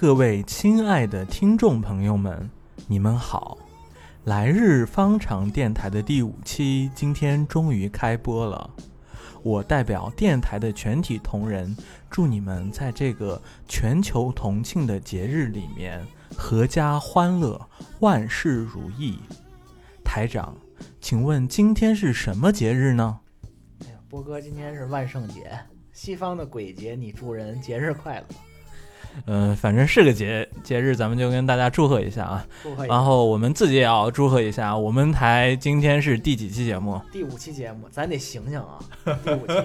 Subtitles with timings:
[0.00, 2.48] 各位亲爱的听众朋友们，
[2.86, 3.58] 你们好！
[4.24, 8.70] 来日方长电台的第五期今天终于开播了。
[9.42, 11.76] 我代表电台的全体同仁，
[12.08, 16.02] 祝你们在这个全球同庆的节日里面，
[16.34, 17.60] 阖家欢乐，
[17.98, 19.18] 万事如意。
[20.02, 20.56] 台长，
[21.02, 23.20] 请问今天是什么节日呢？
[23.84, 25.60] 哎呀，波哥，今天是万圣节，
[25.92, 28.24] 西方的鬼节，你祝人节日快乐。
[29.26, 32.46] 嗯，反正是个节节日，咱们就跟大家祝贺一下啊。
[32.88, 37.00] 然后我们自己也要祝贺一下，我们台今天是第几期节目？
[37.12, 38.78] 第五期节目，咱得醒醒啊！
[39.14, 39.62] 第五期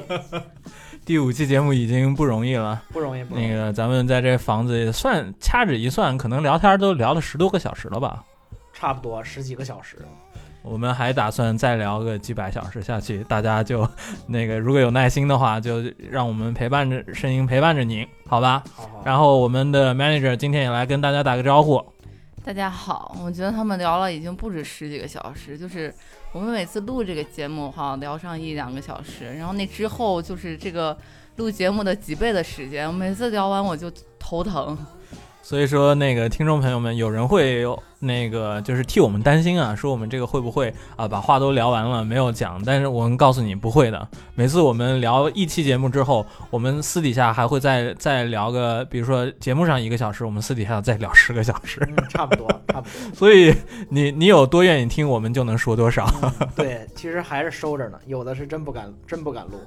[1.06, 2.82] 第五期节目已经不容易了。
[2.92, 3.48] 不容易，不容易。
[3.48, 8.24] 那个，咱们在这房子算掐指一算，可能聊天都聊了十多个小时了吧？
[8.74, 9.98] 差不多十几个小时。
[10.66, 13.88] 我们还打算再聊个几百小时下去，大家就
[14.28, 18.64] 那个如果有耐心的话，就让我们陪伴着声音陪伴着您，好吧？
[18.76, 19.04] 好好。
[19.06, 21.84] 然后我们的 manager 今天也来跟大家打个招呼。
[22.44, 25.94] 大家好，我觉得他们聊了已经不止十几个小时，就是
[26.32, 30.98] 我们每次录这个节目哈，聊上一两个小时，然后那之后就是这个
[31.36, 34.76] 录节目的几倍的时间，我每次聊完我就头疼。
[35.46, 42.60] 所以说，那个听众朋友们，有人会有那个就是替我们担心啊，说我们这个会不会啊把话都聊完了没有讲？
[42.66, 44.08] 但是我们告诉你不会的。
[44.34, 51.80] 每次我们聊一期节目之后，我们私底下还会再再聊个，比如说节目上一个小时，我们私底下再聊十个小时。
[51.96, 53.14] 嗯， 差不多，差不多。
[53.14, 53.54] 所以
[53.90, 56.12] 你你有多愿意听，我们就能说多少。
[56.24, 59.60] 嗯 对，其实还是收着呢，有的是真不敢，真不敢录。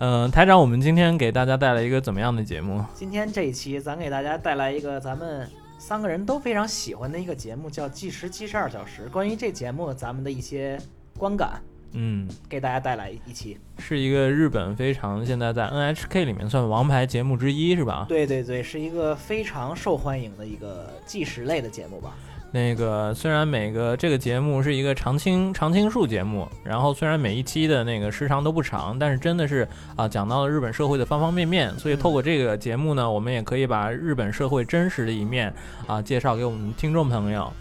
[0.00, 2.84] 嗯、台长，我们今天给大家带来一个怎么样的节目？
[2.94, 9.06] 今天这一期，咱给大家带来一个咱们三个人都非常喜欢的一个节目，叫《计时七十二小时》。
[9.10, 10.78] 关于这节目，咱们的一些
[11.18, 11.60] 观感，
[11.94, 13.58] 嗯，给大家带来一期。
[13.78, 18.06] 是一个日本非常现在在 NHK 里面算王牌节目之一，是吧？
[18.08, 22.14] 对对对，是一个非常受欢迎的一个计时类的节目吧。
[22.50, 35.52] 那个虽然每个这个节目是一个常青常青树节目，然后虽然每一期的那个时长都不长，但是真的是啊讲到了日本社会的方方面面，所以透过这个节目呢，我们也可以把日本社会真实的一面
[35.86, 37.52] 啊介绍给我们听众朋友。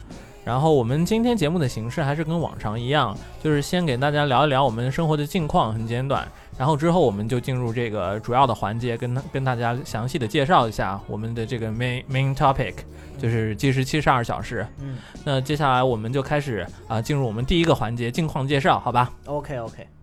[0.46, 6.26] 然后我们今天节目的形式还是跟往常一样，就是先给大家聊一聊我们生活的近况，很简短。
[6.58, 12.74] 然后之后我们就进入这个主要的环节，跟跟大家详细的介绍一下我们的这个 main main topic，
[13.18, 14.66] 就是计时七十二小时。
[14.80, 19.97] 嗯那接下来我们就开始啊、进入我们第一个环节近况介绍，好吧？，OK OK。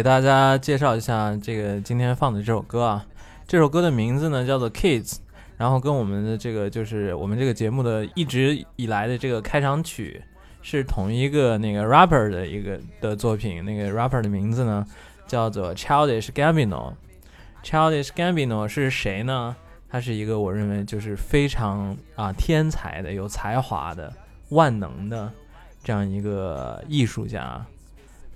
[0.00, 3.06] 给大家介绍一下这个今天放的这首歌啊，
[3.46, 5.10] 这首歌的名字呢叫做《Kids》，
[5.58, 10.22] 然后跟我们的这个就是我们这个节目的一直以来的这个开场曲
[10.62, 14.82] 是同一个那个 rapper 的一个的作品，那个 rapper 的名字呢
[15.26, 16.94] 叫做 Childish Gambino。
[17.62, 19.54] Childish Gambino 是谁呢？
[19.90, 24.10] 他是一个我认为就是非常啊天才的、有才华的、
[24.48, 25.30] 万能的
[25.84, 27.62] 这样一个艺术家。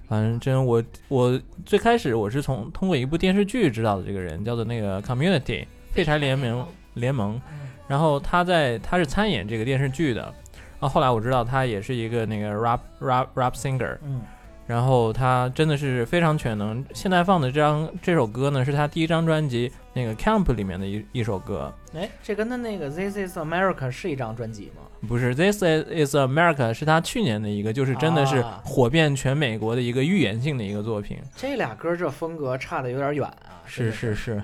[0.06, 7.40] 反正我我最开始我是从通过一部电视剧知道的这个人，叫做那个 Community 废柴联盟联盟，
[7.88, 14.20] 然后他在他是参演这个电视剧的，然后后来我知道他也是一个那个 rap rap rap singer，嗯
[14.66, 16.84] 然后他真的是非常全能。
[16.94, 24.82] 现在放的这张这首歌呢，是他第一张专辑那个 Camp 里面的一一首歌，哎，这跟他那个 This Is America 是一张专辑吗？
[25.06, 31.18] 不是 This Is America 是他去年的一个，就是真的是啊火遍全美国的一个预言性的一个作品。
[31.36, 33.53] 这俩歌这风格差的有点远啊。
[33.66, 34.42] 是是是，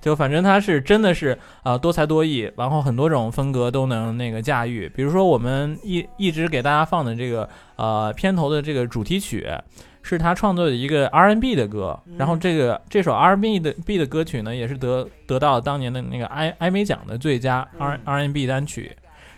[0.00, 4.88] 就反正他是真的是啊、 多才多艺，然后很多种风格都能那个驾驭。
[4.94, 9.48] 比如说我们一一直给大家放的这个呃片头的这个主题曲，
[10.02, 18.94] 是他创作的一个 R&B 的歌，然后嗯这个这首 R&B 的 B 的歌曲呢，也是得得到当年的那个艾艾美奖的最佳 R 嗯 R&B 单曲。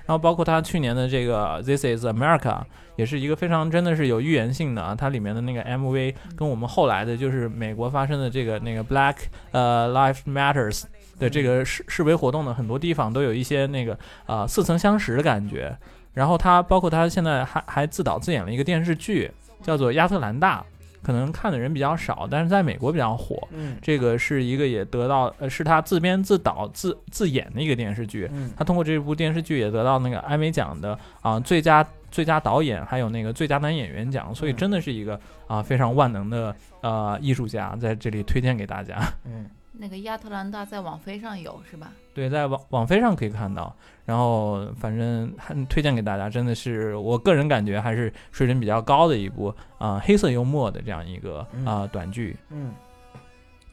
[0.08, 2.62] 然后包括他去年的这个 This Is America，
[2.96, 9.16] 也是一个非常真的是有预言性的啊，它里面的那个 MV 跟我们后来的就是美国发生的这个那个 Black
[9.52, 10.84] 呃 Life Matters
[11.18, 15.76] 的这个示示威活动的很多地方都有一些那个啊、似曾相识的感觉。
[16.14, 19.30] 然后他包括他现在还还自导自演了一个电视剧，
[19.62, 20.60] 叫做《亚特兰大》，
[21.08, 23.48] 可能看的人比较少，但是在美国比较火。
[23.50, 38.98] 嗯这个是一个也得到呃是他自编自导自自演的一个电视剧，嗯他通过这部电视剧也得到那个艾美奖的啊、最佳最佳导演，还有那个最佳男演员奖，所以嗯真的是一个啊、非常万能的呃艺术家，在这里推荐给大家。
[39.24, 39.46] 嗯
[39.80, 41.90] 那个亚特兰大在网飞上有是吧？
[42.18, 43.72] 对，在网网飞上可以看到，
[44.04, 52.36] 然后反正很推荐给大家，真的是我个人感觉还是水准比较高的一部啊、黑色幽默的这样一个啊、短剧。
[52.50, 52.74] 嗯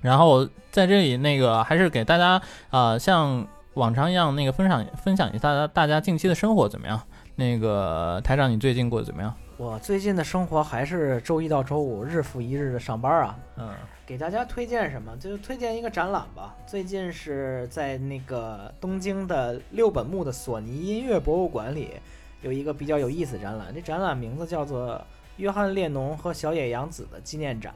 [0.02, 2.40] 然后在这里那个还是给大家
[2.70, 7.02] 啊、像往常一样那个分享分享一下大家大家近期的生活怎么样？
[7.36, 9.34] 那个台长，你最近过得怎么样？
[9.58, 13.36] 我最近的生活还是周一到周五日复一日的上班啊。
[13.58, 13.70] 嗯
[14.06, 15.18] 给大家推荐什么？
[15.18, 16.56] 就推荐一个展览吧。
[16.68, 21.90] 最近是在那个东京的六本木的索尼音乐博物馆里，
[22.44, 23.74] 有一个比较有意思的展览。
[23.74, 24.90] 这展览名字叫做
[25.38, 27.74] 《约翰列侬和小野洋子的纪念展》。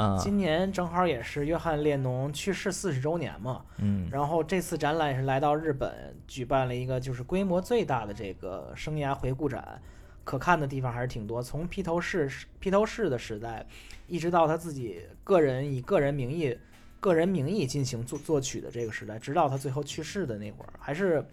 [0.00, 3.62] 嗯今年正好也是约翰列侬去世四十周年嘛。
[3.78, 5.92] 嗯然后这次展览也是来到日本，
[6.26, 9.80] 举办了一个就是规模最大的这个生涯回顾展，
[10.24, 11.40] 可看的地方还是挺多。
[11.40, 12.28] 从披头士
[12.60, 13.66] 披头士的时代，
[14.08, 16.58] 一直到他自己个人以个人名义、
[16.98, 21.24] 个人名义进行作作曲的这个时代，直到他最后去世的那会儿，还是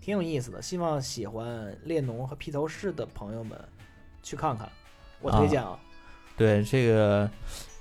[0.00, 0.60] 挺有意思的。
[0.60, 3.56] 希望喜欢列侬和披头士的朋友们
[4.22, 4.68] 去看看，
[5.20, 5.78] 我推荐啊。
[6.36, 7.30] 对这个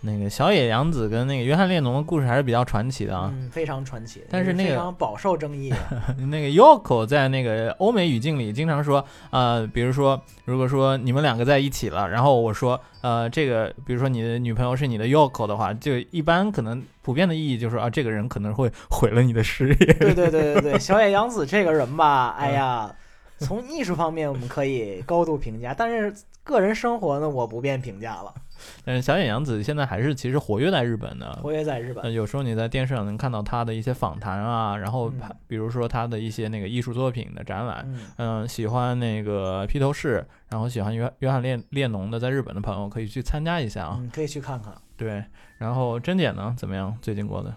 [0.01, 3.31] 那个小野洋子跟那个约翰列侬的故事还是比较传奇的啊。
[3.33, 5.71] 嗯，非常传奇，但是那个非常饱受争议。
[6.29, 19.75] 那个 Yoko 在那个欧美语境里经常说，呃，比如说，如果说你们两个在一起了，然后我说，呃，这个，比如说你的女朋友是你的 Yoko 的话，就一般可能普遍的意义就是啊，这个人可能会毁了你的事业。
[19.75, 22.91] 对对对对对，小野洋子这个人吧，哎呀，
[23.41, 28.33] 从艺术方面我们可以高度评价，但是个人生活呢，我不便评价了。
[28.85, 31.33] 但是小野洋子现在还是其实活跃在日本的。
[31.41, 35.11] 活跃在日呃，本，有时候你在电视上能看到他的一些访谈啊，然后
[35.47, 43.97] 比如说他的一些那个艺术作品的展览，嗯，嗯，喜欢那个披头士，然后喜欢约约翰列列侬的，在日本的朋友可以去参加一下啊。
[43.99, 44.71] 嗯，可以去看看。
[44.95, 45.23] 对，
[45.57, 46.95] 然后珍姐呢，怎么样？
[47.01, 47.51] 最近过的？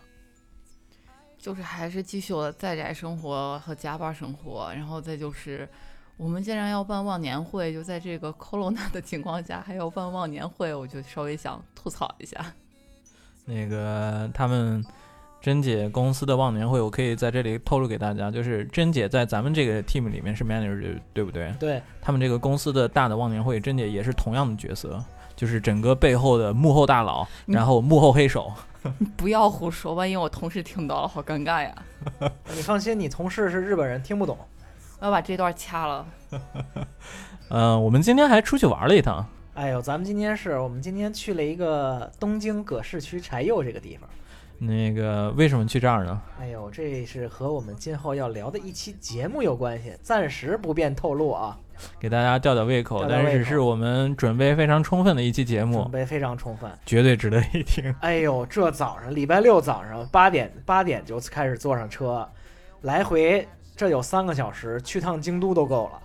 [1.45, 5.69] 就是还是继续我的在宅生活和加班生活，然后再就是
[6.17, 12.43] 我们既然要办忘年会，就在这个 corona 的情况下还要办忘年会，我就稍微想吐槽一下。
[13.45, 14.83] 那个他们
[15.43, 21.55] 珍姐公司的忘年会，我可以在这里透露给大家，就是珍姐在咱们这个 team 里面是 manager，对不对？
[21.61, 25.05] 对，他们这个公司的大的忘年会，珍姐也是同样的角色，
[25.37, 28.53] 就是整个背后的幕后大佬，嗯然后幕后黑手。
[29.17, 31.75] 不要胡说，万一我同事听到了，好尴尬呀！
[32.55, 34.37] 你放心，你同事是日本人，听不懂。
[35.01, 36.07] 我要把这段掐了。
[37.49, 39.27] 嗯、 我们今天还出去玩了一趟。
[39.55, 44.09] 哎呦，咱们今天是我们今天去了一个东京葛饰区柴又这个地方。
[44.59, 46.21] 那个为什么去这儿呢？
[46.41, 51.59] 哎呦，这是和我们今后要聊的一期节目有关系，暂时不便透露啊。
[51.99, 56.71] 给大家吊吊胃口，但是是我们准备非常充分的一期节目准，备非常充分。
[56.87, 57.93] 绝对值得一听。
[58.01, 62.27] 哎呦，这早上礼拜六早上八点八点就开始坐上车，
[62.83, 66.01] 来回这有三个小时，去趟京都都够了。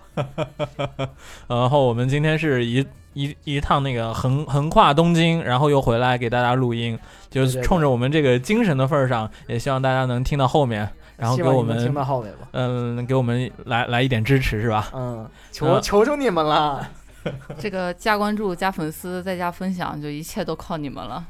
[1.46, 6.98] 然后我们今天是一一一趟那个横横跨东京，然后又回来给大家录音，
[7.28, 12.48] 就是冲着我们这个精神的份儿上，也希望大家能听到后面，然后给我们到后面吧。
[12.52, 14.90] 嗯给我们来来一点支持，是吧？
[14.94, 16.88] 嗯，求啊求求你们了。
[17.58, 21.22] 这个加关注、加粉丝、再加分享，就一切都靠你们了。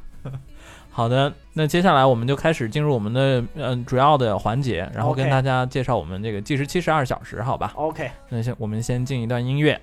[0.90, 9.80] 好的，那接下来我们就开始进入我们的嗯主要的环节，然后跟大家介绍我们这个计时七十二小时，好吧？OK，那先我们先进一段音乐。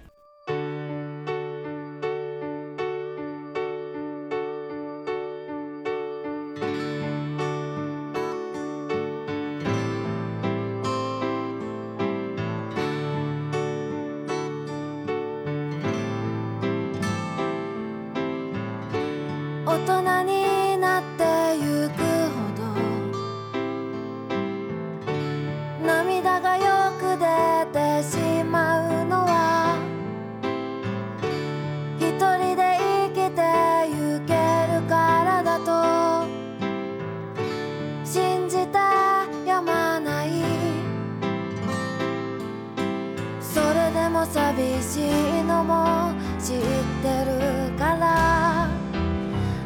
[44.17, 45.07] も寂し
[45.41, 46.59] いのも知っ
[47.03, 48.67] てるから。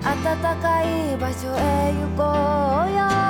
[0.04, 2.22] 暖かい場所へ行こ
[2.86, 3.21] うよ。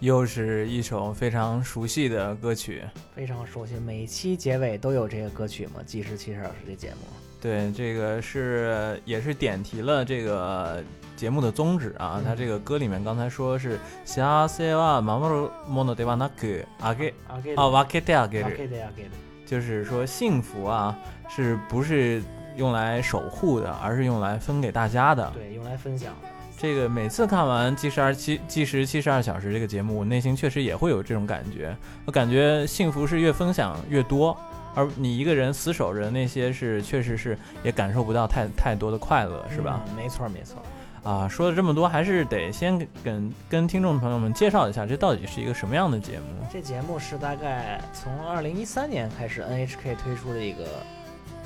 [0.00, 2.82] 又是一首非常熟悉的歌曲。
[3.14, 6.96] 非常熟悉，每期结尾都有这个歌曲嘛，《计时七十小时》这节目。
[7.40, 10.82] 对，这个是也是点题了这个
[11.14, 12.14] 节目的宗旨啊。
[12.16, 19.10] 嗯它这个歌里面刚才说是“幸せは守るものではなくあげ啊，给啊分けてあげる给的呀，给的。”，
[19.44, 22.22] 就是说幸福啊是不是
[22.56, 25.30] 用来守护的，而是用来分给大家的。
[25.34, 26.28] 对，用来分享的。
[26.61, 31.73] 这个每次看完《计时二七计时七十二小时》这个节目，我内心确实也会有这种感觉。
[32.03, 34.37] 我感觉幸福是越分享越多，
[34.75, 39.81] 而你一个人死守着那些是确实是也感受不到太太多的快乐，是吧？
[39.87, 40.61] 嗯没错，没错。
[41.01, 46.25] 啊，说了这么多，还是得先跟跟跟听众朋友们介绍一下，这到底是一个什么样的节目？
[46.51, 50.65] 这节目是大概从二零一三年开始 NHK 推出的一个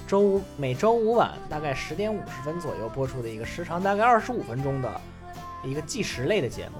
[0.07, 5.01] 周五每周五晚大概十点五十分左右播出的一个时长大概二十五分钟的
[5.63, 6.75] 一个计时类的节目。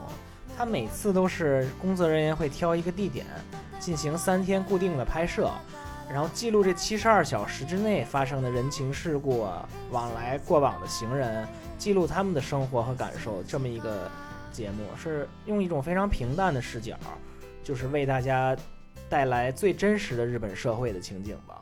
[0.56, 3.25] 它每次都是工作人员会挑一个地点
[3.80, 5.50] 进行三天固定的拍摄，
[6.08, 9.48] 然后记录这七十二小时之内发生的人情世故，
[9.89, 11.48] 往来过往的行人，
[11.80, 14.10] 记录他们的生活和感受，这么一个
[14.51, 16.96] 节目是用一种非常平淡的视角，
[17.63, 18.56] 就是为大家
[19.10, 21.60] 带来最真实的日本社会的情景吧。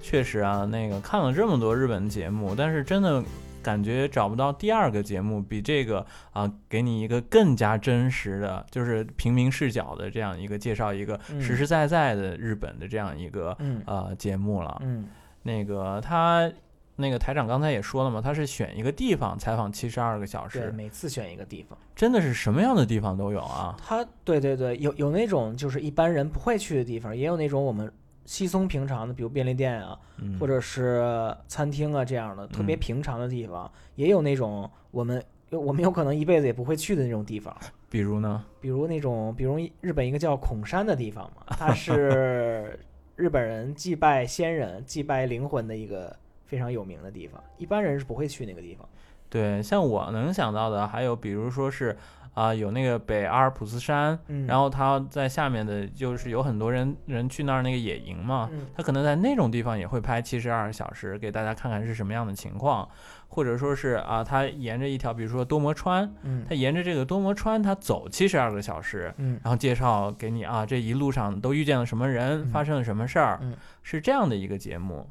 [0.00, 3.22] 确实啊，那个看了这么多日本节目，但是真的
[3.62, 14.80] 感觉找不到第二个节目比这个啊，给你一个更加真实的，就是平民视角的这样一个介绍一个嗯实实在在的日本的这样一个嗯呃节目了。
[14.82, 15.08] 嗯，
[15.42, 16.50] 那个他
[16.96, 21.76] 那个台长刚才也说了嘛，他是选一个地方采访七十二个小对，时，每次选一个地方。
[21.94, 23.76] 真的是什么样的地方都有啊。
[23.84, 27.92] 他对对对，有有那种就是一般人不会去的地方，也有那种我们
[28.28, 37.56] 稀松平常的，比如便利店啊，嗯，或者是餐厅啊这样的特别嗯平常的地方，也有那种我们我们有可能一辈子也不会去的那种地方。
[37.88, 42.78] 比如呢，比如那种，比如日本一个叫孔山的地方嘛， 它是
[43.16, 48.86] 日本人祭拜先人、祭拜灵魂的一个非常有名的地方，一般人是不会去那个地方。
[49.30, 51.96] 对，像我能想到的还有比如说是
[52.38, 62.88] 啊、有那个北阿尔普斯山，嗯，然后他在下面的就是有很多人人去那儿那个野营嘛，嗯他可能在那种地方也会拍七十二小时，给大家看看是什么样的情况，
[63.26, 75.04] 或者说是啊，他沿着一条比如说多摩川，嗯他沿着这个多摩川他走七十二个小时，嗯然后介绍给你啊，这一路上都遇见了什么人，嗯发生了什么事儿，嗯是这样的一个节目。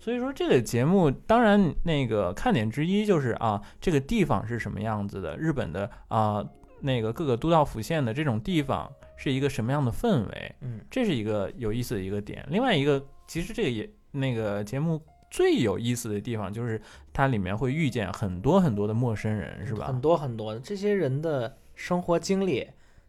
[0.00, 6.44] 所以说这个节目当然那个看点之一就是啊，这个地方是什么样子的，日本的啊
[6.80, 12.46] 那个各个都道府县的这种地方是一个什么样的氛围，嗯这是一个有意思的一个点。
[12.50, 16.80] 另外一个，其实这个也那个节目最有意思的地方就是
[17.12, 20.00] 它里面会遇见很多很多的陌生人，是吧很？
[20.00, 22.66] 多很多的这些人的生活经历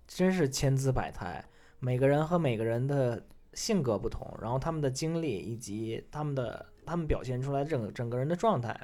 [0.08, 1.46] 真是千姿百态，
[1.80, 3.24] 每个人和每个人的
[3.54, 8.78] 性格不同，然后他们的经历以及他们的他们表现出来整个整个人的状态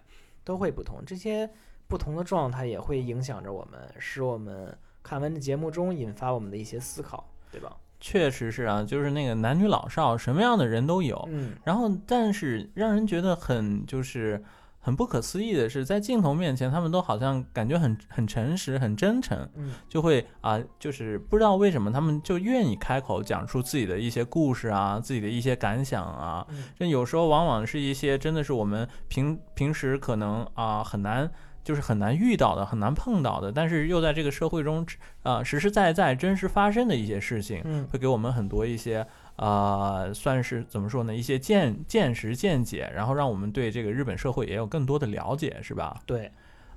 [0.43, 1.49] 都会不同，这些
[1.87, 7.75] 不同的状态也会影响着我们，使我们看完这节目中引发我们的一些思考，对吧？
[7.99, 11.27] 确实是啊，就是那个男女老少什么样的人都有。
[11.31, 14.43] 嗯然后，但是让人觉得很就是
[14.79, 26.45] 很不可思议的是，在镜头面前，他们都好像感觉很很诚实、很真诚，嗯就会啊，就是不知道为什么他们就愿意开口讲述自己的一些故事啊，自己的一些感想啊。
[26.49, 31.31] 嗯这有时候往往是一些真的是我们平平时可能啊很难。
[31.65, 34.85] 就是很难遇到的，很难碰到的，但是又在这个社会中
[35.23, 39.05] 啊实实在在、真实发生的一些事情，嗯会给我们很多一些
[39.35, 41.13] 呃，算是怎么说呢？
[41.13, 45.99] 一些见见识、见解，然后让我们对这个日本社会也有更多的了解，是吧？
[46.05, 46.31] 对，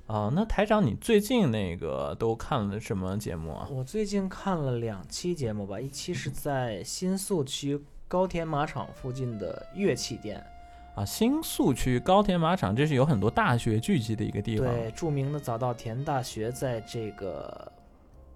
[0.07, 3.67] 呃，那台长，你最近那个都看了什么节目啊？
[3.71, 10.43] 我最近看了两期节目吧，一期是在新宿区高田马场附近的乐器店，
[10.99, 14.67] 啊，新宿区高田马场，这是有很多大学聚集的一个地方。
[14.67, 17.71] 对，著名的早稻田大学在这个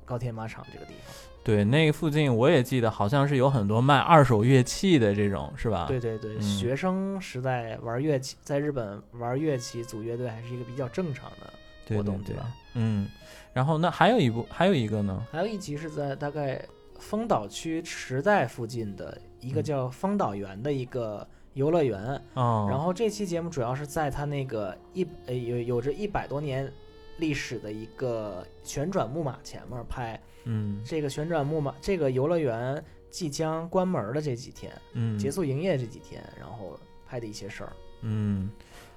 [0.06, 1.14] 高田马场这个地方。
[1.44, 5.88] 对，那个附近我也记得，好像是有很多卖二手乐器的这种，是吧？
[5.90, 12.50] 对对对，嗯学生时代玩乐器，在日本玩乐器组乐队还是一个比较正常的活动对吧？
[12.76, 13.10] 嗯，
[13.52, 15.22] 然后那还有一部，还有一个呢？
[15.30, 16.64] 还有一集是在大概
[16.98, 22.22] 丰岛区池袋附近的一个嗯叫丰岛园的一个游乐园。
[22.34, 26.72] 哦，然后这期节目主要是在它那个一呃有有着一百多年
[27.18, 30.20] 历史的一个旋转木马前面拍。
[30.46, 37.74] 嗯这个旋转木马这个游乐园即将关门的这几天，嗯结束营业这几天，然后拍的一些事儿。
[38.02, 38.50] 嗯，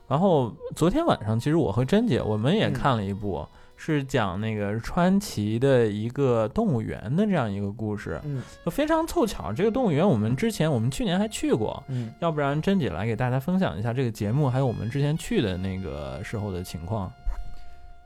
[0.08, 3.46] 然后昨天晚上，其实我和珍姐我们也嗯看了一部，
[3.76, 17.12] 是讲那个川崎的一个动物园的这样一个故事，嗯就非常凑巧，这个动物园我们之前我们去年还去过，嗯，要不然珍姐来给大家分享一下这个节目，还有我们之前去的那个时候的情况。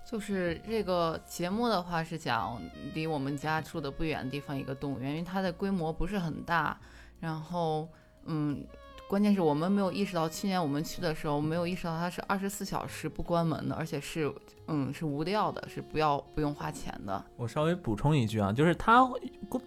[0.05, 2.61] 就是这个节目的话是讲
[2.95, 6.77] 离我们家住的不远的地方一个动物园，因为它的规模不是很大，
[7.21, 7.89] 然后
[8.25, 8.61] 嗯，
[9.11, 14.33] 关键是我们没有意识到，去年我们去的时候没有意识到它是二十四小时不关门的，而且是
[14.69, 17.21] 嗯是无料的，是不要不用花钱的。
[17.37, 19.05] 我稍微补充一句啊，就是它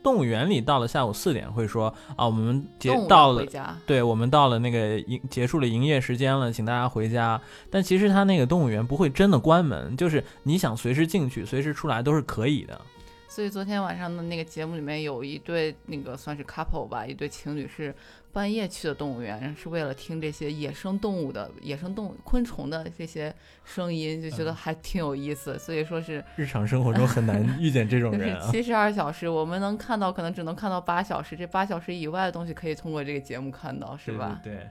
[0.01, 3.45] 动物园里到了下午四点会说啊，我们结到了
[3.85, 7.41] 对，我们到了那个营结束了营业时间了，请大家回家。
[7.69, 12.79] 但其实它那个动物园不会真的关门，就是你想随时进去、随时出来都是可以的。
[13.27, 17.93] 所以昨天晚上的那个节目里面有一对那个算是 couple 吧，一对情侣是
[18.33, 25.57] 半夜去的动物园，是为了听这些野生动物的野生动物昆虫的这些声音，就觉得嗯还挺有意思。
[25.59, 28.51] 所以说是日常生活中很难遇见这种 人啊。
[28.51, 34.41] 七十二小时，我们能看到可能只能看到八小时，这八小时以外的东西可以通过这个节目看到，是吧？
[34.43, 34.69] 对对对。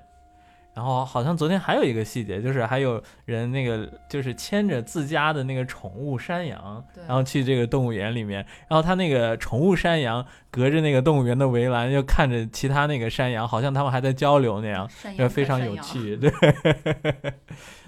[0.74, 14.86] 然后好像昨天还有一个细节，就是还有人那个就是牵着自家的那个宠物山羊，然后去这个动物园里面，然后他那个宠物山羊隔着那个动物园的围栏，就看着其他那个山羊，好像他们还在交流那样。
[15.16, 15.62] 就非常。
[15.62, 16.28] 有趣，对，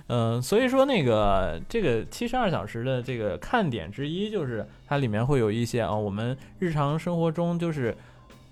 [0.07, 7.97] 嗯，所以说那个这个七十二小时的这个看点之一就是它里面会有一些啊、我们日常生活中就是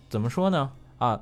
[0.09, 1.21] 怎么说呢啊，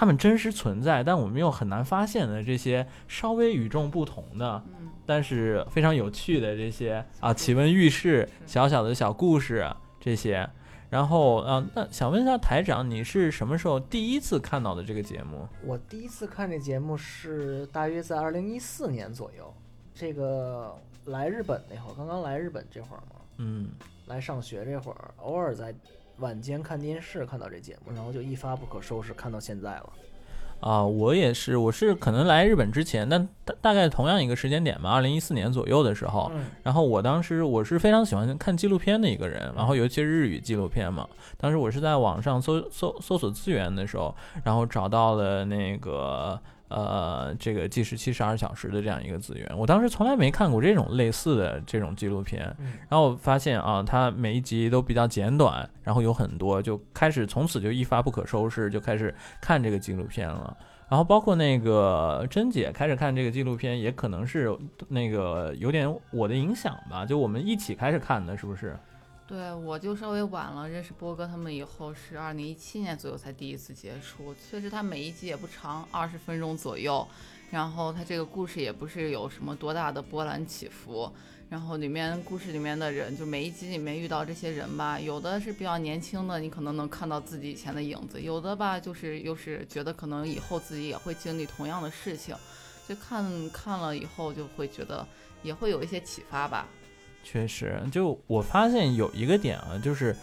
[0.00, 10.48] 它们真实存在，但我们又很难发现的这些稍微与众不同的，嗯，但是非常有趣的这些啊奇闻异事、小小的小故事这些。
[10.88, 15.46] 然后啊，那想问一下台长，你是什么时候第一次看到的这个节目？
[15.62, 19.52] 我第一次看这节目是大约在二零一四年左右，
[19.94, 23.68] 这个来日本那会儿，刚刚来日本这会儿嘛，嗯。
[24.06, 25.72] 来上学这会儿，偶尔在
[26.20, 29.90] 晚间看电视看到这节目，然后就一发不可收拾，看到现在了。
[30.60, 41.08] 啊，我也是，我是可能来日本之前，但大大概同样一个时间点吧，二零一四年左右的时候，嗯然后我当时我是非常喜欢看纪录片的一个人，然后尤其是日语纪录片嘛。
[41.38, 46.38] 当时我是在网上搜搜搜索资源的时候，然后找到了那个
[46.70, 49.58] 呃这个计时七十二小时的这样一个资源。
[49.58, 60.56] 我当时从来没看过这种类似的这种纪录片，嗯然后我发现啊，它每一集都比较简短，然后有很多，就开始从此就一发不可收拾，就开始看这个纪录片了。
[60.88, 64.52] 然后包括那个珍姐开始看这个纪录片，也可能是
[64.88, 68.76] 那个有点我的影响吧，就我们一起开始看的，是不是？
[69.30, 74.34] 对，我就稍微晚了，认识波哥他们以后是二零一七年左右才第一次接触。
[74.50, 77.06] 确实，它每一集也不长，二十分钟左右，
[77.48, 81.08] 然后它这个故事也不是有什么多大的波澜起伏。
[81.48, 92.34] 然后里面故事里面的人，就每一集里面遇到这些人吧，有的是比较年轻的，你可能能看到自己以前的影子；有的吧，就是又是觉得可能以后自己也会经历同样的事情，
[92.88, 95.06] 就看看了以后就会觉得
[95.44, 96.66] 也会有一些启发吧。
[97.22, 100.14] 确实，就我发现有一个点啊，就是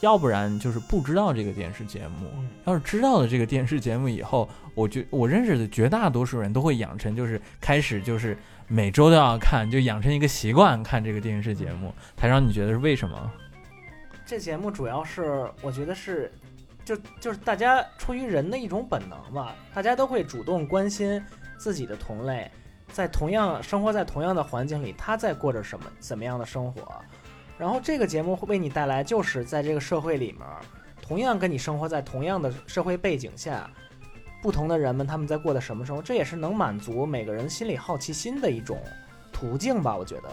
[0.00, 11.94] 要不然就是不知道这个电视节目，嗯要是知道了这个电视节目以后，我觉我认识的绝大多数人都会养成就是开始就是每周都要看，就养成一个习惯看这个电视节目。
[12.16, 13.32] 台长，你觉得是为什么？
[14.24, 16.32] 这节目主要是我觉得是，
[16.84, 21.20] 就就是大家出于人的一种本能吧，大家都会主动关心
[21.58, 22.50] 自己的同类，
[22.92, 26.82] 在同样生活在同样的环境里，他在过着什么怎么样的生活。
[27.58, 30.42] 然后这个节目会为你带来，就是在这个社会里面，
[31.00, 33.70] 同样跟你生活在同样的社会背景下，
[34.42, 38.78] 不同的人们他们在过的什么生活，这也是能满足每个人心里好奇心的一种
[39.32, 40.28] 途径吧，我觉得。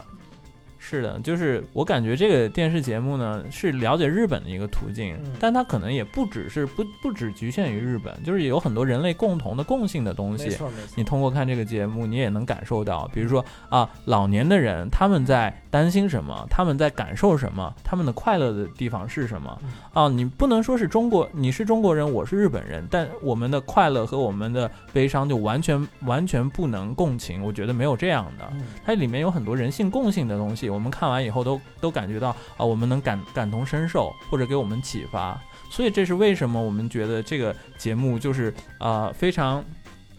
[0.90, 10.58] 是的，就是我感觉这个电视节目呢是了解日本的一个途径，嗯但它可能也不只是不不只局限于日本，就是有很多人类共同的共性的东西。
[10.96, 20.08] 你，通过看这个节目，你也能感受到，比如说啊，老年的人他们在担心什么，他们在感受什么，他们的快乐的地方是什么嗯啊？
[20.08, 28.48] 你不能说是中国，你是中国人，我是日本人，但我们的快乐和我们的悲伤就完全完全不能共情，我觉得没有这样的。
[28.54, 35.40] 嗯它里面有很多人性共性的东西，我们看完以后都都感觉到啊，我们能感感同身受，或者给我们启发。
[35.72, 39.66] 所以这是为什么我们觉得这个节目就是啊、非常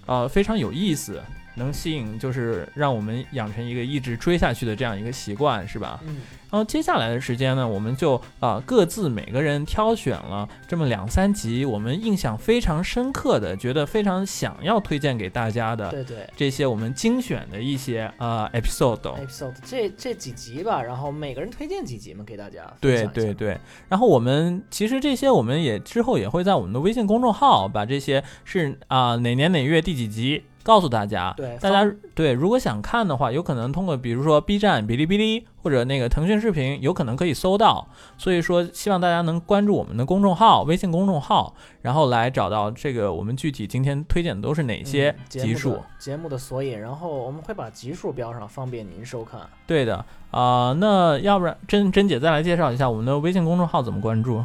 [0.06, 1.22] 呃非常有意思，
[1.58, 6.00] 能吸引就是让我们养成一个一直追下去的这样一个习惯，是吧？
[6.06, 6.16] 嗯
[6.50, 16.26] 然后接下来的时间呢，我们就啊、各自每个人挑选了这么两三集，我们印象非常深刻的，觉得非常想要推荐给大家的对对。
[16.34, 19.02] 这些我们精选的一些呃 episode。
[19.26, 23.58] episode 这这几集吧，然后每个人推荐几集嘛，给大家对对，对，
[23.90, 31.32] 然后我们其实这些我们也之后也会在我们的微信公众号把这些是啊、哪年哪月第几集告诉大家。
[31.34, 37.88] 对大家对如果想看的话，有可能通过比如说 B 站、哔哩哔哩或者那个腾讯视频，有可能可以搜到。
[38.18, 45.80] 所以说，希望大家能关注我们的公众号、微信公众号，然后来找到这个我们具体今天推荐的都是哪些集数。
[45.98, 49.40] 节目的索引，然后我们会把集数标上，方便您收看。
[49.66, 54.44] 对的啊、那要不然珍珍姐再来介绍一下我们的微信公众号怎么关注？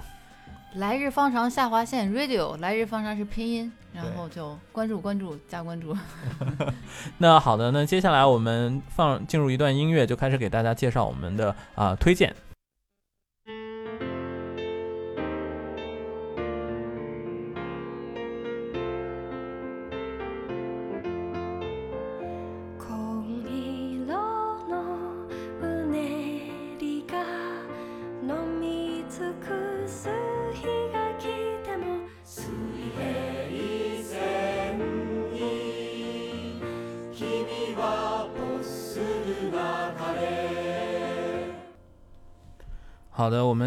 [0.75, 5.95] 来日方长下划线 Radio，来日方长是拼音，然后就关注关注加关注。
[7.19, 12.35] 那好的，那接下来我们放进入一段音乐，就开始给大家介绍我们的啊、推荐。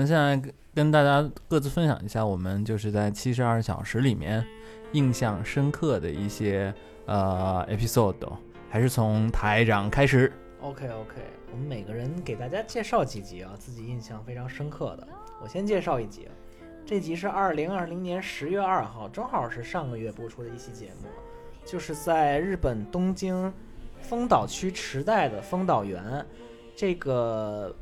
[0.06, 4.46] 现在跟跟大家各自分享一下我们就是在七十二小时里面
[4.92, 6.72] 印象深刻的一些
[7.06, 8.30] 呃 episode，
[8.70, 10.32] 还是从台长开始。
[10.60, 11.14] OK OK，
[11.52, 15.08] 我们每个人给大家介绍几集啊，自己印象非常深刻的。
[15.42, 16.28] 我先介绍一集，
[16.84, 21.08] 这集是二零二零年十月二号，正好是上个月播出的一期节目，
[21.64, 23.52] 就是在日本东京
[24.00, 26.24] 丰岛区池袋的丰岛园
[26.74, 27.74] 这个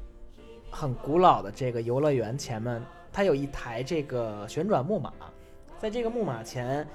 [0.74, 2.82] 很古老的这个游乐园前面，
[3.12, 5.12] 它有一台这个旋转木马，
[5.78, 6.86] 在这个木马前，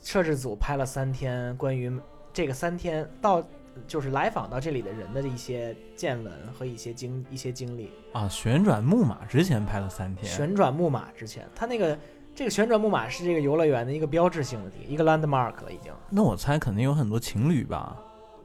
[0.00, 1.92] 摄制组拍了三天关于
[2.32, 3.46] 这个三天到
[3.86, 7.92] 就是来访到这里的人的一些见闻和一些经一些经历。
[8.14, 11.98] 啊，旋转木马之前拍了三天，旋转木马之前，它那个
[12.34, 17.94] 这个旋转木马是这个游乐园的一个标志性的地一个 landmark 了，已经那我猜肯定有很多情侣吧？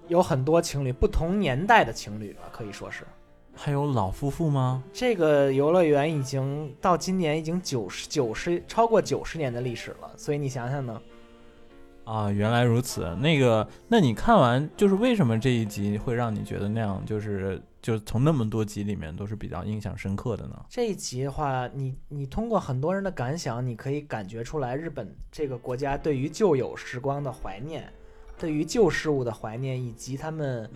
[0.10, 3.06] 有很多情侣，不同年代的情侣吧，可以说是。
[3.54, 4.84] 还有老夫妇吗？
[4.92, 11.02] 这个游乐园已经到今年已经九十九十超过九十年的历史了，所以你想想呢？
[12.04, 13.16] 啊，原来如此。
[13.18, 20.66] 那个，那你看完就是为什么这一集会让你觉得那样，就是就从那么多集里面都是比较印象深刻的呢？
[20.68, 27.88] 这一集的话，你你通过很多人的感想，你可以感觉出来日本这个国家对于旧有时光的怀念，
[28.40, 30.70] 对于旧事物的怀念，以及他们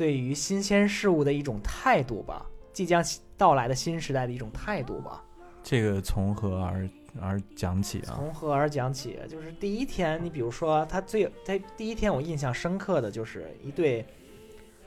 [0.00, 3.04] 对于新鲜事物的一种态度吧，即将
[3.36, 5.22] 到来的新时代的一种态度吧。
[5.62, 6.88] 这个从何而
[7.20, 8.16] 而讲起啊？
[8.16, 9.18] 从何而讲起？
[9.28, 14.06] 就是第一天，你比如说他最他第一天我印象深刻的就是一对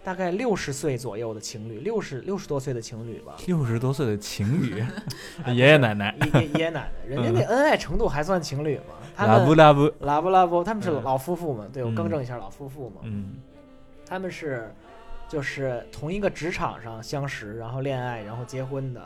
[0.03, 4.83] 大概六十岁左右的情侣，六十六十多岁的情侣吧，六十多岁的情侣，
[5.53, 8.95] 爷爷奶奶，爷爷爷爷奶奶，人家那恩爱程度还算情侣吗？
[9.15, 11.67] 他拉布们拉布，拉布拉布，他们是嗯老夫妇嘛？
[11.71, 13.35] 对我嗯更正一下，老夫妇嘛，嗯
[14.05, 14.73] 他们是
[15.33, 19.03] 就是同一个职场上相识，然后恋爱，然后结婚的。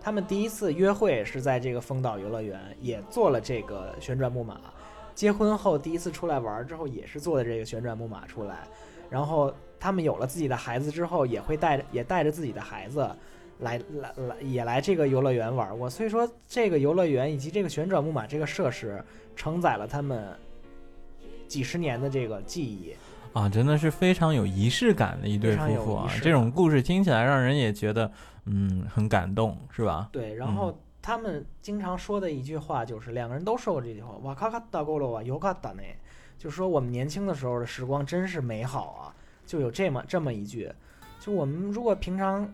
[0.00, 4.60] 他们第一次约会是在这个丰岛游乐园，也坐了这个旋转木马。
[5.14, 8.66] 结婚后第一次出来玩之后，也是坐的这个旋转木马出来。
[9.08, 13.08] 然后他们有了自己的孩子之后，也会带着也带着自己的孩子
[13.60, 15.88] 来来来也来这个游乐园玩过。
[15.88, 19.00] 所以说，这个游乐园以及这个旋转木马这个设施，
[19.36, 20.36] 承载了他们
[21.46, 22.96] 几十年的这个记忆。
[23.32, 28.10] 啊，真的是非常有仪式感的一对夫妇啊这种故事听起来让人也觉得，
[28.46, 30.08] 嗯，很感动，是吧？
[30.12, 35.82] 对，然后他们经常说的一句话就是，两个人都说过这句话，哇卡卡达够了哇，有卡达呢，
[36.38, 39.14] 就说我们年轻的时候的时光真是美好啊，
[39.46, 40.72] 就有这么这么一句，
[41.20, 42.52] 就我们如果平常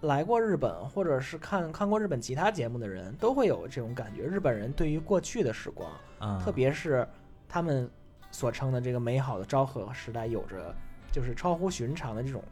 [0.00, 4.22] 来过日本，或者是看看过日本其他节目的人，都会有这种感觉。
[4.22, 7.06] 日本人对于过去的时光，啊，特别是
[7.48, 7.88] 他们
[8.32, 10.74] 所称的这个美好的昭和时代，有着
[11.12, 12.42] 就是超乎寻常的这种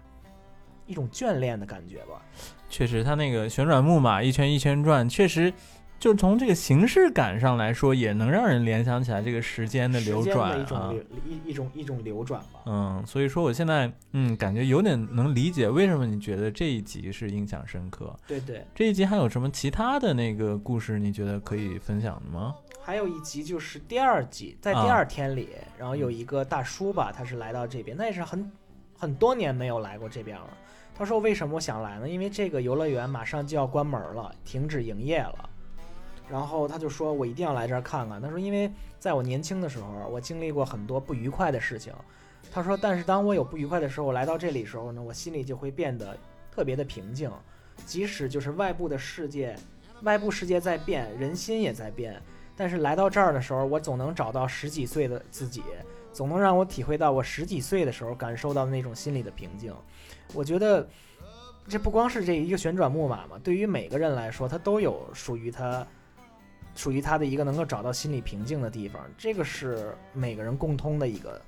[0.87, 2.23] 一种眷恋的感觉吧。
[2.69, 5.53] 确实，它那个旋转木马一圈一圈转，确实
[6.01, 10.57] 就从这个形式感上来说，也能让人联想起来这个时间的流转啊。
[10.57, 12.61] 的一种流一一种一种流转吧。
[12.65, 18.17] 嗯，所以说我现在嗯感觉有点能理解为什么你觉得这一集是印象深刻。
[18.27, 22.55] 对对，这一集还有什么其他的那个故事你觉得可以分享的吗？
[22.81, 28.51] 还有一集就是第二集，在第啊二天里，然后有一个大叔吧，他是来到这边，那也是很
[28.99, 30.49] 很多年没有来过这边了。
[30.95, 32.09] 他说：“为什么我想来呢？
[32.09, 35.49] 因为这个游乐园马上就要关门了，停止营业了。”
[36.31, 41.93] 然后他就说：“我一定要来这儿看看。”他说：“因为在我年轻的时候，我经历过很多不愉快的事情。”
[42.53, 46.16] 他说：“但是当我有不愉快的时候，我来到这里时候呢，我心里就会变得
[46.51, 47.31] 特别的平静，
[47.85, 49.57] 即使就是外部的世界，
[50.03, 52.21] 外部世界在变，人心也在变。”
[52.57, 55.62] 但是来到这儿的时候，我总能找到十几岁的自己，
[56.12, 59.75] 总能让我体会到我十几岁的时候感受到的那种心理的平静。
[60.35, 60.87] 我觉得，
[61.66, 65.87] 这不光是这一个旋转木马嘛，对于每个人来说，他都有属于他、
[66.81, 69.03] 属于他的一个能够找到心理平静的地方。
[69.19, 71.38] 这个是每个人共通的一个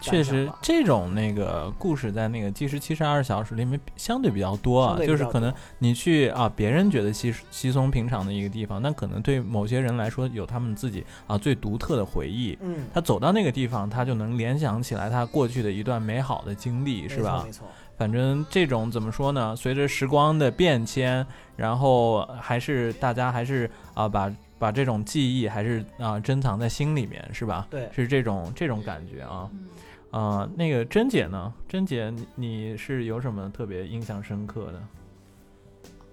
[0.00, 12.56] 确实这种那个故事在那个《计时七十二小时》里面相对比较多啊，就是可能你去啊，别人觉得稀稀松平常的一个地方，但可能对某些人来说有他们自己啊最独特的回忆。
[12.62, 17.68] 嗯，他走到那个地方，他就能联想起来他过去的一段美好的经历，是吧没错没？
[17.68, 19.54] 错，反正这种怎么说呢？
[19.54, 27.66] 随着时光的变迁，然后还是大家还是啊把把这种记忆还是啊珍藏在心里面，是吧？
[27.68, 27.90] 对。
[27.92, 29.50] 是这种这种感觉啊。
[29.52, 29.68] 嗯
[30.10, 31.54] 啊、那个珍姐呢？
[31.68, 34.82] 珍姐，你你是有什么特别印象深刻的？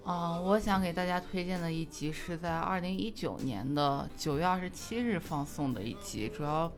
[0.04, 6.70] 啊、我想给大家推荐的一集是在二零一九年的九月二十七日放送的一集，主要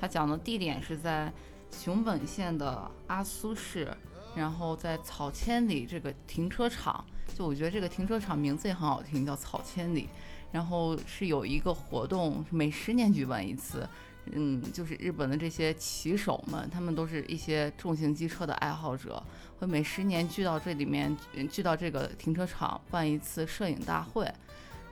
[0.00, 1.32] 它讲的地点是在
[1.72, 3.92] 熊本县的阿苏市，
[4.36, 10.08] 然后在草千里这个停车场，就我觉得这个停车场名字也很好听，叫草千里。
[10.50, 13.88] 然后是有一个活动，每十年举办一次，
[14.32, 19.22] 嗯，就是日本的这些骑手们，他们都是一些重型机车的爱好者，
[19.58, 21.16] 会每十年聚到这里面，
[21.50, 24.30] 聚到这个停车场办一次摄影大会。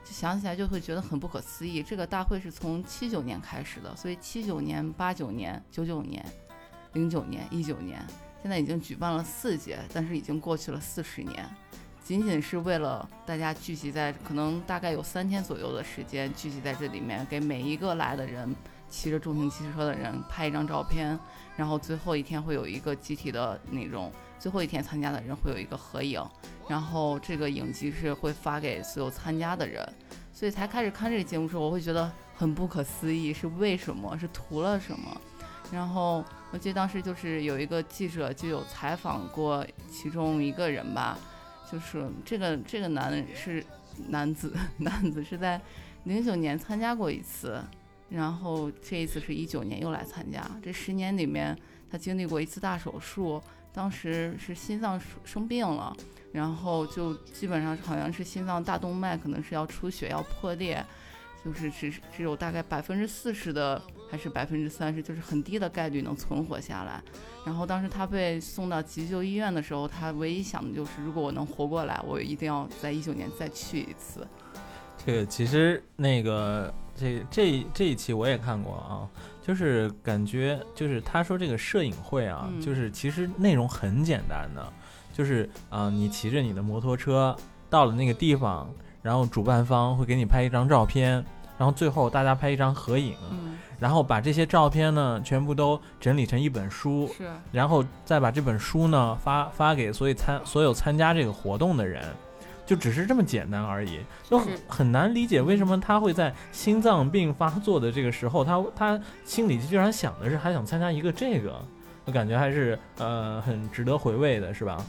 [0.05, 1.83] 就想起来就会觉得很不可思议。
[1.83, 6.25] 这个大会是从七九年开始的，所以七九年、八九年、九九年、
[6.93, 8.01] 零九年、一九年，
[8.41, 11.45] 现在已经举办了四届，但是已经过去了四十年。
[12.07, 18.55] 仅仅是为了大家聚集在可能大概有三天左右的时间聚集在这里面，给每一个来的人
[18.89, 21.19] 骑着重型汽车的人拍一张照片，
[21.57, 26.25] 然后最后一天会有一个集体的那种，最后一天参加的人会有一个合影，
[26.69, 29.85] 然后这个影集是会发给所有参加的人，
[30.31, 34.17] 所以才开始看这个节目的时候，我会觉得很不可思议，是为什么？
[34.17, 35.19] 是图了什么？
[35.73, 41.19] 然后我记得当时就是有一个记者就有采访过其中一个人吧，
[41.69, 43.63] 就是这个这个男是
[44.07, 45.59] 男子， 男子是在
[46.05, 47.61] 零九年参加过一次，
[48.09, 50.41] 然后这一次是一九年又来参加。
[50.63, 51.57] 这十年里面，
[51.91, 53.41] 他经历过一次大手术，
[53.73, 55.95] 当时是心脏生病了，
[56.31, 60.83] 然后就基本上好像是心脏大动脉可能是要出血要破裂，
[61.43, 67.01] 就是只只有大概百分之四十的还是百分之三十，就是很低的概率能存活下来。
[67.45, 74.27] 然后当时他被送到急救医院的时候，他唯一想的就是，如果我能活过来，我一定要在一九年再去一次。
[75.05, 79.07] 这个其实那个这这这一期我也看过啊，
[79.41, 84.73] 就是感觉就是他说这个摄影会啊，嗯就是其实内容很简单的，
[85.13, 87.33] 就是啊、你骑着你的摩托车
[87.69, 88.69] 到了那个地方，
[89.01, 91.23] 然后主办方会给你拍一张照片，
[91.57, 102.03] 然后最后大家拍一张合影，嗯，然后把这些照片呢全部都整理成一本书，是，然后再把这本书呢发发给所有参所有参加这个活动的人，
[102.65, 111.63] 就只是这么简单而已，就很很难理解为什么他会在心脏病发作的这个时候，他他心里居然想的是还想参加一个这个，
[112.05, 114.83] 我感觉还是呃很值得回味的，是吧？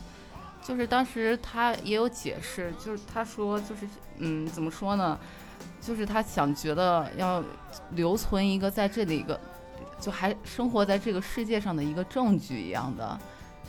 [0.62, 3.86] 就是当时他也有解释，就是他说就是
[4.18, 5.18] 嗯，怎么说呢？
[5.80, 7.42] 就是他想觉得要
[7.92, 9.38] 留存一个在这里一个，
[10.00, 13.18] 就还生活在这个世界上的一个证据一样的。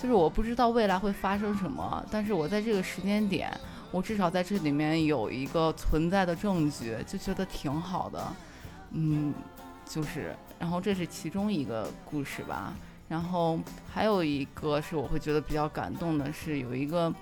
[0.01, 3.51] 就是我不知道未来会发生什么，但是我在这个时间点，
[3.91, 8.27] 我至少在这里面有一个存在的证据，就觉得挺好的。
[8.91, 9.33] 嗯，
[9.85, 12.73] 就是，然后这是其中一个故事吧。
[13.09, 13.59] 然后
[13.91, 17.13] 还有一个是我会觉得比较感动的是有一个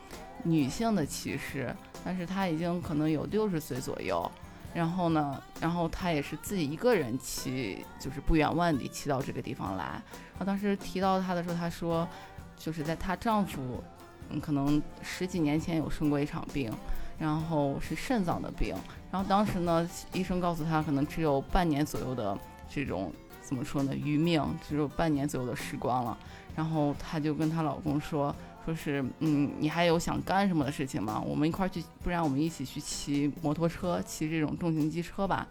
[0.44, 1.76] 女性的骑士，
[2.06, 4.30] 但是她已经可能有六十岁左右。
[4.74, 9.86] 然后呢，然后她也是自己一个人骑，就是不远万里骑到这个地方来。
[9.86, 12.08] 然后当时提到她的时候，她说，
[12.56, 13.84] 就是在她丈夫，
[14.30, 16.72] 嗯，可能十几年前有生过一场病，
[17.18, 18.76] 然后是肾脏的病。
[19.12, 22.38] 然后当时呢，医生告诉她可能只有半年左右的
[22.70, 26.18] 这种怎么说呢，余命，只有半年左右的时光了。
[26.56, 28.36] 然后她就跟她老公说，
[28.68, 31.24] 说是，嗯，你还有想干什么的事情吗？
[31.26, 35.48] 我们一块儿去，不然我们一起去骑摩托车，骑这种重型机车吧。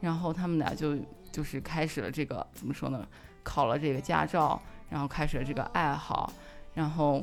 [0.00, 0.96] 然后他们俩就
[1.30, 3.06] 就是开始了这个怎么说呢？
[3.42, 6.32] 考了这个驾照，然后开始了这个爱好，
[6.72, 7.22] 然后，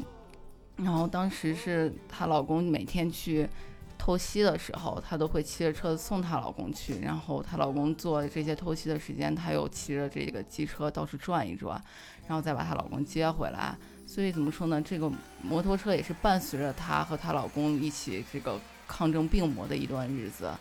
[0.76, 3.50] 然后当时是她老公每天去
[3.98, 11.84] 透析的时候，她都会骑着车送她老公去，然后她老公做这些透析的时间，她又骑着这个机车到处转一转，
[12.28, 13.76] 然后再把她老公接回来。
[14.14, 14.82] 所以怎么说呢？
[14.82, 15.10] 这个
[15.42, 20.52] 摩托车也是伴随着她和她老公一起这个抗争病魔的一段日子。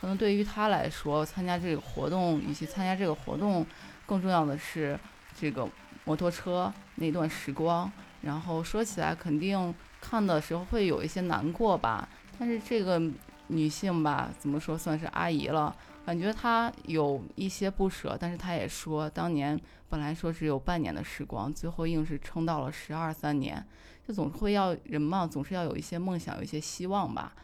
[0.00, 3.66] 可能对于她来说，参加这个活动，与其参加这个活动，
[4.06, 4.96] 更重要的是
[5.36, 5.68] 这个
[6.04, 7.90] 摩托车那段时光。
[8.22, 12.08] 然后说起来，肯定看的时候会有一些难过吧。
[12.38, 13.02] 但是这个
[13.48, 15.74] 女性吧，怎么说算是阿姨了？
[16.06, 23.62] 感觉她有一些不舍，但是她也说，当年本来说只有半年的时光，最后硬是撑到了十二三年。
[24.08, 27.34] 就总会要人嘛，总是要有一些梦想，有一些希望吧，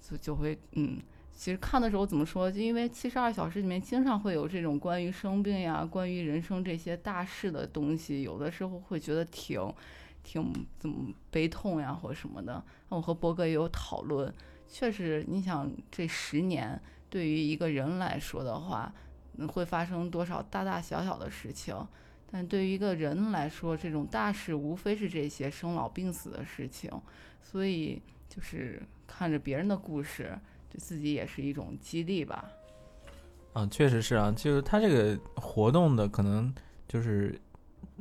[0.00, 1.00] 就就会嗯。
[1.34, 2.52] 其实看的时候怎么说？
[2.52, 9.58] 就因为七十二小时里面经常会有这种关于生病呀、关于人生这些大事的东西，有的时候会觉得挺、
[10.22, 12.62] 挺怎么悲痛呀或者什么的。
[12.90, 14.32] 那我和博哥也有讨论，
[14.68, 18.92] 确实，你想这十年对于一个人来说的话，
[19.48, 21.76] 会发生多少大大小小的事情？
[22.30, 26.90] 但对于一个人来说，这种大事无非是这些生老病死的事情，
[27.42, 30.38] 所以就是看着别人的故事。
[30.70, 32.50] 对自己也是一种激励吧。
[33.52, 36.50] 啊，确实是啊，就是它这个活动的可能
[36.88, 37.38] 就是，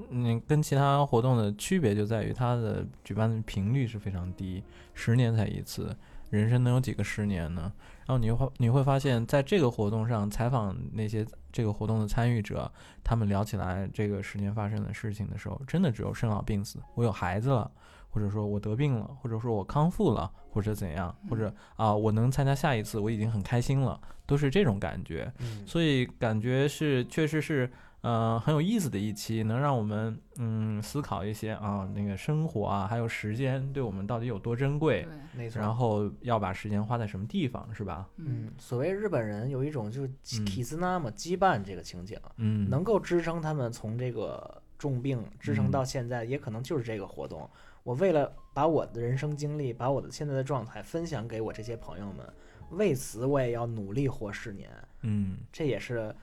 [0.10, 4.64] 嗯，跟其他活动的区别就在于它的举办的频率是非常低，
[4.94, 5.94] 十年才一次，
[6.32, 7.72] 人生能有几个十年呢？
[8.08, 12.72] 然后你会你会发现在这个活动上采访那些这个活动的参与者，
[13.04, 17.70] 他们聊起来这个十年发生的事情的时候，真的只有生老病死，我有孩子了。
[18.14, 25.32] 或者说我得病了，或者说我康复了，或者怎样，或者啊，我能参加下一次，我已经很开心了，都是这种感觉。
[25.40, 35.62] 嗯，所以感觉是确实是，呃，很有意思的一期，能让我们嗯思考一些啊，那个生活啊，还有时间对我们到底有多珍贵，对，没错。
[35.62, 38.10] 然后要把时间花在什么地方，是吧？
[38.18, 47.48] 嗯，所谓日本人有一种就是嗯体斯纳嘛羁绊这个情景，嗯，能够支撑他们从这个重病支撑嗯到现在，也可能就是这个活动。
[47.84, 52.26] 我为了把我的人生经历，把我的现在的状态分享给我这些朋友们，
[52.72, 54.70] 为此我也要努力活十年。
[55.02, 56.16] 嗯这也是，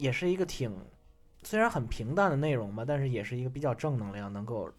[0.00, 0.72] 也是一个挺
[1.42, 4.70] 虽然很平淡的内容吧，但是也是一个比较正能量，能够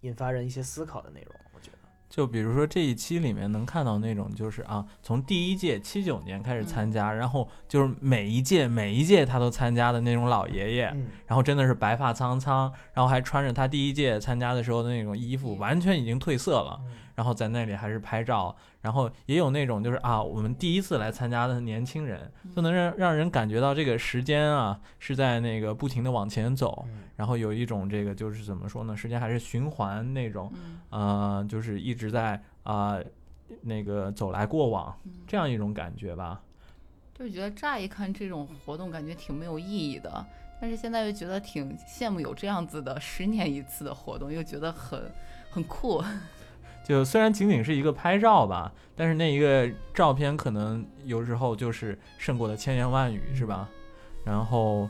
[0.00, 1.34] 引发人一些思考的内容。
[1.54, 1.78] 我觉得，
[2.10, 30.52] 就比如说这一期里面能看到那种，就是啊，从第一届七九年开始参加，然后就是每一届每一届他都参加的那种老爷爷，嗯，然后真的是白发苍苍，然后还穿着他第一届参加的时候的那种衣服，完全已经褪色了，嗯然后在那里还是拍照，然后也有那种就是啊，我们第一次来参加的年轻人，就能让让人感觉到这个时间啊是在那个不停的往前走，嗯然后有一种这个就是怎么说呢，时间还是循环那种，
[30.90, 32.98] 嗯呃，就是一直在啊、
[33.62, 36.40] 那个走来过往嗯，这样一种感觉吧。
[37.14, 40.26] 就觉得乍一看这种活动感觉挺没有意义的，
[40.60, 45.12] 但是现在又觉得挺羡慕有这样子的十年一次的活动，又觉得很
[45.50, 46.02] 很酷。
[46.84, 53.68] 就虽然仅仅是一个拍照吧，但是那一个照片可能有时候就是胜过了千言万语，是吧？
[54.24, 54.88] 然后，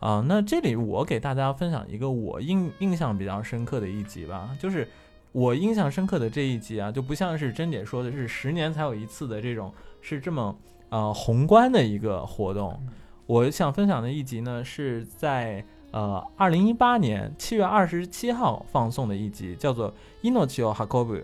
[0.00, 4.88] 啊、那这里我给大家分享一个我印印象比较深刻的一集吧，就是
[5.32, 10.56] 我印象深刻的这一集啊，就不像是珍姐说的是十年才有一次的这种，是这么
[10.88, 12.78] 呃宏观的一个活动。
[12.80, 12.88] 嗯
[13.26, 19.90] 我想分享的一集呢，是在呃二零一八年七月二十七号放送的一集，叫做
[20.21, 21.23] 《命を運ぶ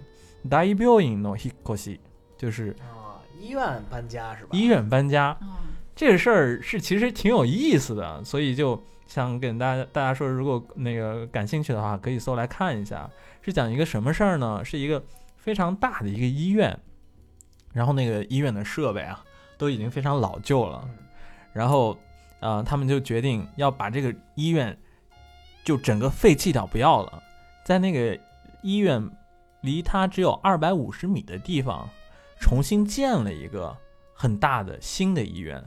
[0.50, 1.98] 大病院の引っ越し》，
[2.38, 4.50] 就是啊，医院搬家是吧？
[4.52, 5.38] 医院搬家。
[5.42, 5.48] 嗯
[5.96, 13.08] 这个事儿是其实挺有意思的，所以就想跟大家大家说，如果那个感兴趣的话，可以搜来看一下。
[13.44, 14.66] 是讲一个什么事儿呢？
[14.66, 15.04] 是一个
[15.38, 16.76] 非常大的一个医院，
[17.74, 19.24] 然后那个医院的设备啊
[19.56, 20.98] 都已经非常老旧了，嗯
[21.54, 21.96] 然后
[22.40, 24.76] 呃他们就决定要把这个医院
[25.64, 27.22] 就整个废弃掉不要了，
[27.64, 28.20] 在那个
[28.63, 29.09] 医院
[29.63, 31.89] 离他只有二百五十米的地方，
[32.41, 33.77] 重新建了一个
[34.15, 35.63] 很大的新的医院。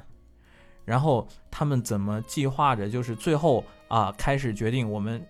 [0.83, 2.89] 然后他们怎么计划着？
[2.89, 5.23] 就是最后啊，开始决定我们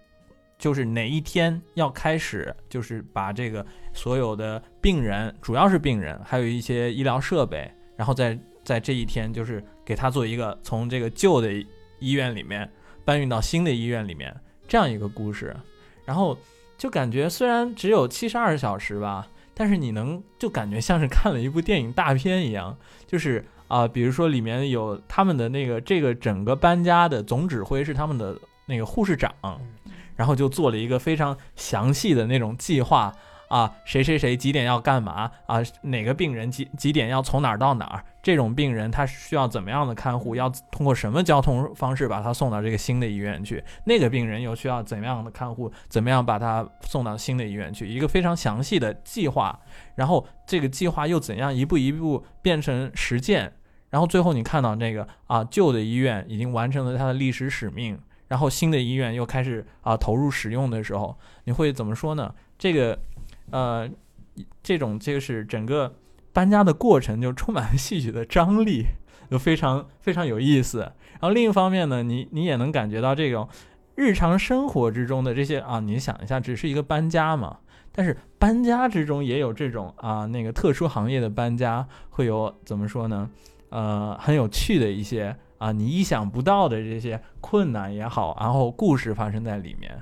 [0.58, 11.52] 就是哪一天要开始，就是把这个所有的病人，主要是病人，还有一些医疗设备，然后在在这一天，就是给他做一个从这个旧的
[12.00, 12.68] 医院里面
[13.04, 14.36] 搬运到新的医院里面
[14.68, 15.56] 这样一个故事。
[16.06, 16.38] 然后
[16.82, 22.76] 就感觉虽然只有七十二小时吧，但是你能就感觉像是看了一部电影大片一样，
[23.06, 23.46] 就是。
[23.68, 29.32] 啊，比如说里面有他们的那个这个整个搬家的总指挥是他们的那个护士长，
[30.18, 33.14] 然后就做了一个非常详细的那种计划
[33.52, 49.60] 啊，谁谁谁几点要干嘛啊，哪个病人几几点要从哪儿到哪儿，这种病人他需要怎么样的看护，要通过什么交通方式把他送到这个新的医院去，那个病人又需要怎么样的看护，怎么样把他送到新的医院去，一个非常详细的计划，
[49.96, 53.52] 然后这个计划又怎样一步一步变成实践。
[53.90, 58.00] 然后最后你看到那个啊，旧的医院已经完成了它的历史使命，
[58.30, 62.34] 然后新的医院又开始啊投入使用的时候，你会怎么说呢？
[62.58, 62.98] 这个，
[63.52, 63.90] 呃，
[64.64, 65.96] 这种就是整个
[66.34, 68.86] 搬家的过程就充满了戏剧的张力，
[69.30, 70.80] 就非常非常有意思。
[70.80, 73.48] 然后另一方面呢，你你也能感觉到这种
[73.96, 77.60] 日常生活之中的这些啊，你想一下，只是一个搬家嘛，
[77.92, 83.30] 但是搬家之中也有这种啊那个特殊行业的搬家会有怎么说呢？
[83.70, 90.02] 呃，很有趣的一些啊，你意想不到的这些困难也好，然后故事发生在里面，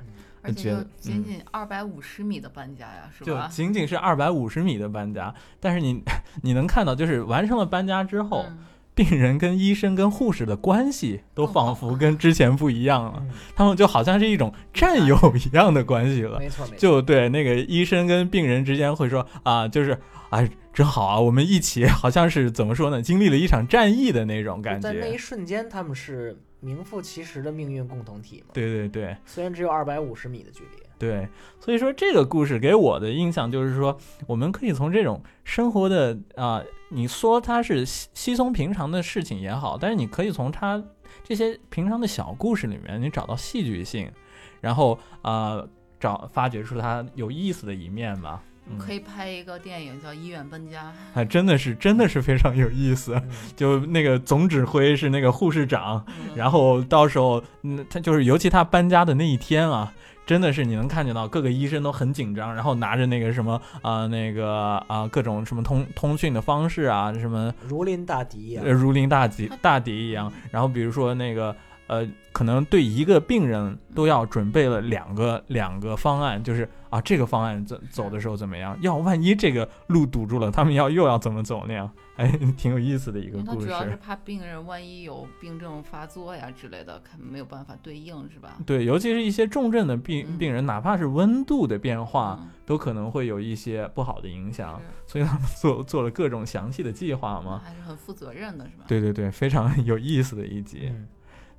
[0.52, 3.47] 就仅仅二百五十米的搬家呀，是吧？
[3.47, 6.02] 就仅仅是二百五十米的搬家，但是你
[6.41, 8.58] 你能看到，就是完成了搬家之后，嗯
[8.95, 16.38] 病人跟医生跟护士的关系都仿佛跟之前不一样了，嗯，他们就好像是一种战友一样的关系了。
[16.38, 19.97] 没错没错，就对那个医生跟病人之间会说啊，就是
[20.30, 25.18] 啊，真好啊，我们一起好像是怎么说呢，经历了一场战役的那种感觉在那一。
[25.18, 28.51] 瞬间，他们是名副其实的命运共同体嘛。
[28.53, 31.28] 对对对虽然只有二百五十米的距离，对，
[31.60, 33.97] 所以说这个故事给我的印象就是说，
[34.28, 40.84] 我们可以从这种生活的啊、你说它是稀稀松平常的事情也好，但是你可以从它
[41.24, 44.12] 这些平常的小故事里面，你找到戏剧性，
[44.60, 45.66] 然后啊、
[45.99, 48.43] 找发掘出它有意思的一面吧。
[48.72, 53.13] 嗯可以拍一个电影叫《医院搬家还真的是真的是非常有意思。
[53.15, 59.91] 嗯 就那个总指挥是那个护士长，》嗯，然后到时候，嗯，他就是尤其他搬家的那一天啊，
[60.26, 70.32] 真的是你能看见到各个医生都很紧张，然后拿着那个什么啊、那个啊、各种什么通通讯的方式啊，什么如临大敌如临大敌大敌一样。
[70.51, 71.55] 然后比如说那个
[71.90, 78.78] 呃，可能对一个病人都要准备了两个两个方案，就是啊这个方案走走的时候怎么样？
[78.82, 81.92] 要万一这个路堵住了，他们要又要怎么走那样？
[82.20, 83.66] 哎，挺有意思的一个故事。
[83.66, 88.58] 他主要是怕病人万一有病症发作呀之类的，看没有办法对应，是吧？
[88.66, 97.62] 对，尤其是一些重症的病嗯病人，哪怕是温度的变化，嗯都可能会有一些不好的影响，所以他们做做了各种详细的计划嘛。
[97.64, 98.84] 还是很负责任的，是吧？
[98.86, 100.90] 对对对，非常有意思的一集。
[100.92, 101.08] 嗯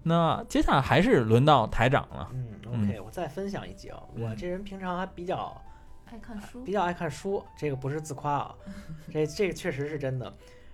[0.02, 2.30] 那接下来还是轮到台长了。
[2.32, 4.02] 嗯，OK，我再分享一集啊。
[4.14, 5.60] 我嗯这人平常还比较
[6.06, 8.54] 爱看书比，较爱看书，这个不是自夸啊，
[9.12, 10.32] 这这个确实是真的。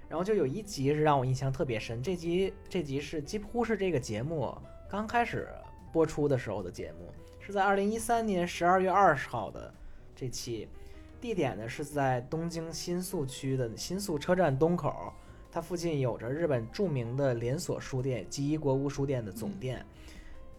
[0.08, 4.56] 然后就有一集是让我印象特别深，这集这集是几乎是这个节目
[4.88, 5.48] 刚开始
[5.92, 9.74] 播出的时候的节目，是在二零一三年十二月二十号的
[10.14, 10.68] 这期，
[11.20, 15.12] 地点呢是在东京新宿区的新宿车站东口，
[15.56, 19.82] 它附近有着日本著名的连锁书店吉伊国屋书店的总店。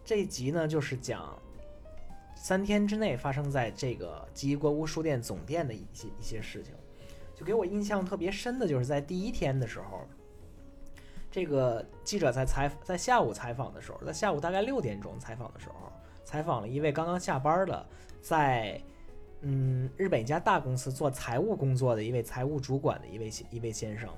[0.04, 1.40] 这一集呢就是讲
[2.34, 6.74] 三天之内发生在这个吉伊国屋书店总店的一些一些事情，
[7.32, 10.00] 就给我印象特别深的就是在第一天的时候，
[11.30, 15.92] 这个记者在采在下午采访的时候，在下午大概六点钟采访的时候，
[16.24, 17.86] 采访了一位刚刚下班的
[18.20, 18.82] 在
[19.42, 24.12] 嗯日本一家大公司做财务工作的一位财务主管的一位先一位先生。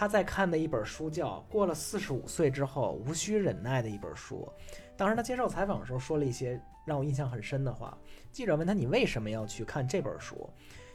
[0.00, 4.50] 他在看的一本书叫《过了四十五岁之后无需忍耐》的一本书。
[4.96, 7.98] 当时他接受采访的时候说了一些让我印象很深的话。
[8.32, 10.48] 记者问他：“你为什么要去看这本书？”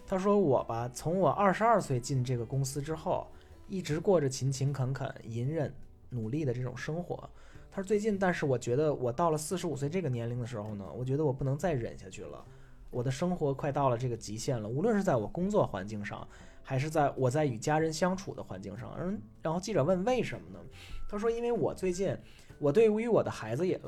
[0.07, 3.27] 他说：“我吧，从我二十二岁进这个公司之后，
[3.67, 5.71] 一直过着勤勤恳恳、隐忍、
[6.09, 7.29] 努力的这种生活。”
[7.69, 12.43] 他说：“最近，但是我觉得我到了四十五岁这个年龄的时候呢，我觉得我不能再忍下去了。
[12.89, 16.27] 我的生活快到了这个极限了，无论是在我工作环境上，
[16.67, 18.91] 还是在我在与家人相处的环境上。
[18.99, 20.59] 嗯，然后记者问为什么呢？
[21.07, 22.17] 他说：“因为我最近，
[22.57, 23.79] 我对于我的孩子也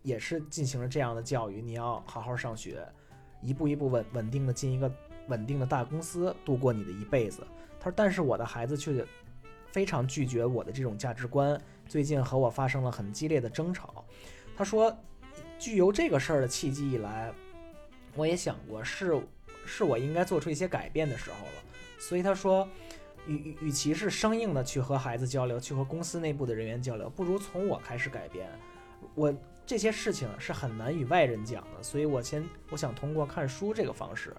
[0.00, 2.82] 也是进行了这样的教育，你要好好上学，
[3.42, 4.90] 一步一步稳稳定的进一个
[5.28, 7.46] 稳定的大公司，度过你的一辈子。
[7.78, 9.04] 他说，但是我的孩子却
[9.66, 14.02] 非常拒绝我的这种价值观，最近和我发生了很激烈的争吵。
[14.56, 14.96] 他说，
[15.58, 17.30] 具有这个事儿的契机以来，
[18.16, 19.20] 我也想过是
[19.66, 21.52] 是我应该做出一些改变的时候了。
[21.98, 22.68] 所以他说，
[23.26, 28.48] 与与与其是生硬的去和孩子交流，去和公司内部的人员交流，不如从我开始改变。
[29.14, 29.32] 我
[29.66, 34.34] 这些事情是很难与外人讲的，所以我先我想通过看书这个方式，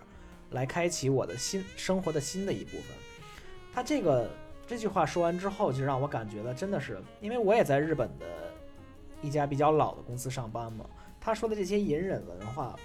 [0.51, 2.95] 来开启我的新生活的新的一部分。
[3.73, 4.29] 他这个
[4.67, 8.25] 这句话说完之后，就让我感觉到真的是，因为我也在日本的
[9.21, 10.85] 一家比较老的公司上班嘛。
[11.19, 12.75] 他说的这些隐忍文化，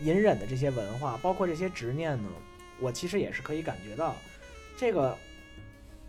[0.00, 2.28] 隐忍的这些文化，包括这些执念呢，
[2.80, 4.14] 我其实也是可以感觉到，
[4.76, 5.16] 这个，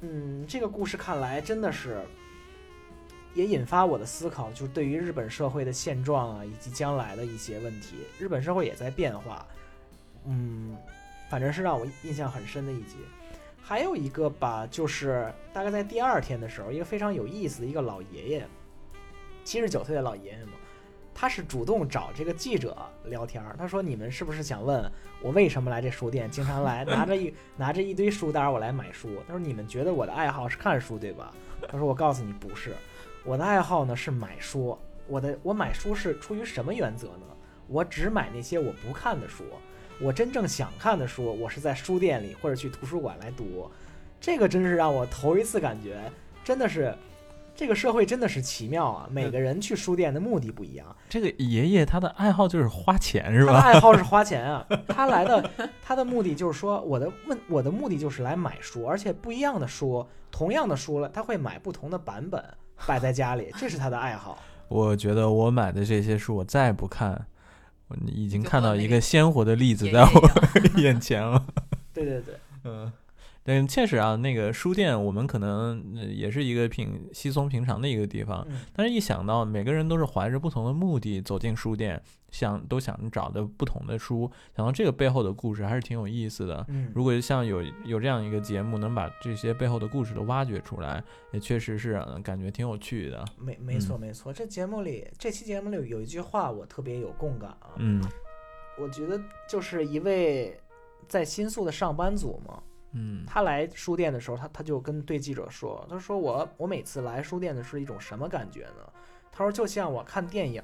[0.02, 2.02] 嗯，这个故事看来真的是，
[3.34, 7.98] 也引发我的思考，就是对于日本社会的现状啊，以及将来的一些问题。
[8.18, 9.46] 日本社会也在变化，
[10.26, 10.76] 嗯，
[11.30, 12.98] 反正是让我印象很深的一集。
[13.62, 18.48] 还有一个吧，就是大概在第二天的时候，一个非常有意思的一个老爷爷，
[19.44, 20.40] 七十九岁的老爷爷，
[21.16, 23.56] 他是主动找这个记者聊天儿。
[23.58, 24.92] 他说：“你们是不是想问
[25.22, 26.30] 我为什么来这书店？
[26.30, 31.34] 经常来拿着一拿着一堆书单儿，我来买书。”他说：“你们觉得我的爱好是看书对吧？”
[31.70, 32.76] 他说：“我告诉你不是，
[33.24, 34.78] 我的爱好呢是买书。
[35.08, 37.26] 我的我买书是出于什么原则呢？
[37.68, 39.46] 我只买那些我不看的书。”
[40.02, 43.72] 我真正想看的书，我是在书店里或者去图书馆来读，
[44.20, 45.98] 这个真是让我头一次感觉，
[46.44, 46.94] 真的是，
[47.56, 49.08] 这个社会真的是奇妙啊！
[49.10, 53.60] 每个人去书店的目的不一样，这个爷爷他的爱好就是花钱是他的吧？
[53.62, 55.50] 爱好是花钱啊，他来的
[55.82, 62.44] 他的目的就是说，我的问我的目的就是来买书，而且不一样的书，同样的书了，他会买不同的版本
[62.86, 64.38] 摆在家里，这是他的爱好。
[64.68, 67.26] 我觉得我买的这些书，我再不看，
[67.88, 70.30] 我已经看到一个鲜活的例子在我
[70.82, 71.42] 眼前了。
[71.94, 72.36] 对对对，
[72.66, 72.92] 嗯，
[73.48, 86.66] 但确实啊，那个书店我们可能呃也是一个平稀松平常的一个地方，嗯，但是一想到每个人都是怀着不同的目的走进书店，想都想找的不同的书，想到这个背后的故事还是挺有意思的。
[86.70, 93.24] 嗯，如果像有有这样一个节目，能把这些背后的故事都挖掘出来，也确实是感觉挺有趣的。
[93.38, 93.56] 没。
[93.58, 98.04] 没错没错，这节目里这期节目里有一句话我特别有共感啊，嗯。
[98.78, 99.18] 我觉得
[99.48, 100.60] 就是一位
[101.08, 102.62] 在新宿的上班族嘛，
[102.98, 108.94] 嗯他来书店的时候，他他就跟对记者说，他说我我每次来书店的是一种什么感觉呢？
[109.32, 110.64] 他说就像我看电影，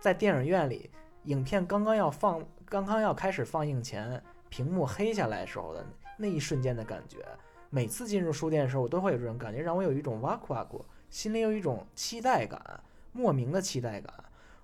[0.00, 0.90] 在电影院里，
[1.24, 5.86] 影片刚刚要放，刚刚要开始放映前，屏幕黑下来时候的
[6.16, 7.18] 那一瞬间的感觉。
[7.68, 12.80] 每次进入书店的时候，我都会有这种感觉，让我有一种哇酷哇酷，心里有一种期待感，
[13.12, 14.12] 莫名的期待感。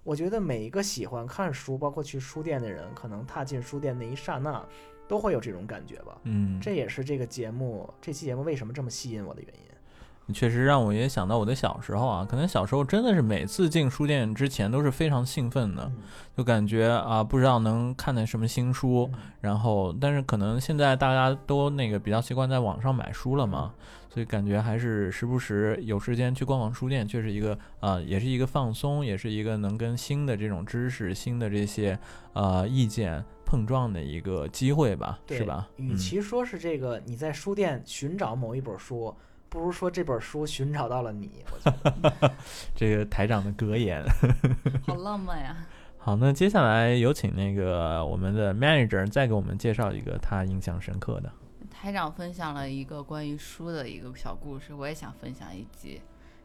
[0.04, 4.64] 我觉得每一个喜欢看书，包括去书店的人，可能踏进书店那一刹那，
[5.08, 6.16] 都会有这种感觉吧。
[6.24, 10.34] 嗯，这也是这个节目这期节目为什么这么吸引我的原因。
[10.34, 16.02] 确实让我也想到我的小时候啊，可能小时候真的是每次进书店之前都是非常兴奋的，嗯
[16.36, 31.98] 就感觉啊不知道能看见什么新书，嗯然后但是可能现在大家都那个比较习惯在网上买书了嘛，嗯所以感觉还是时不时有时间去逛逛书店，确实一个啊、也是一个放松，也是一个能跟新的这种知识、新的这些
[32.34, 35.66] 呃意见碰撞的一个机会吧，是吧？
[35.78, 39.16] 嗯与其说是这个你在书店寻找某一本书，
[39.48, 41.42] 不如说这本书寻找到了你。
[41.50, 41.74] 我觉
[42.20, 42.34] 得
[42.76, 44.04] 这个台长的格言。
[44.86, 45.66] 好浪漫呀！
[45.96, 51.32] 好，那接下来有请那个我们的 manager 再给我们介绍一个他印象深刻的。
[51.70, 56.02] 台长分享了一个关于书的一个小故事，我也想分享一集，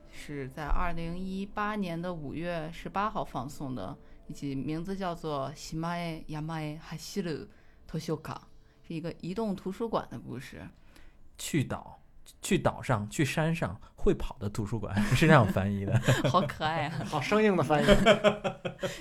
[0.10, 3.94] 是在二零一八年的五月十八号放送的
[4.28, 7.46] 一集，名字叫做《喜马耶亚马耶哈西鲁
[7.86, 8.48] 图修卡》，
[8.88, 10.66] 是一个移动图书馆的故事。
[11.38, 12.00] 去岛，
[12.42, 16.00] 去岛上，去山上，会跑的图书馆 是这样翻译的。
[16.32, 17.04] 好可爱啊！
[17.06, 17.86] 好生硬的翻译。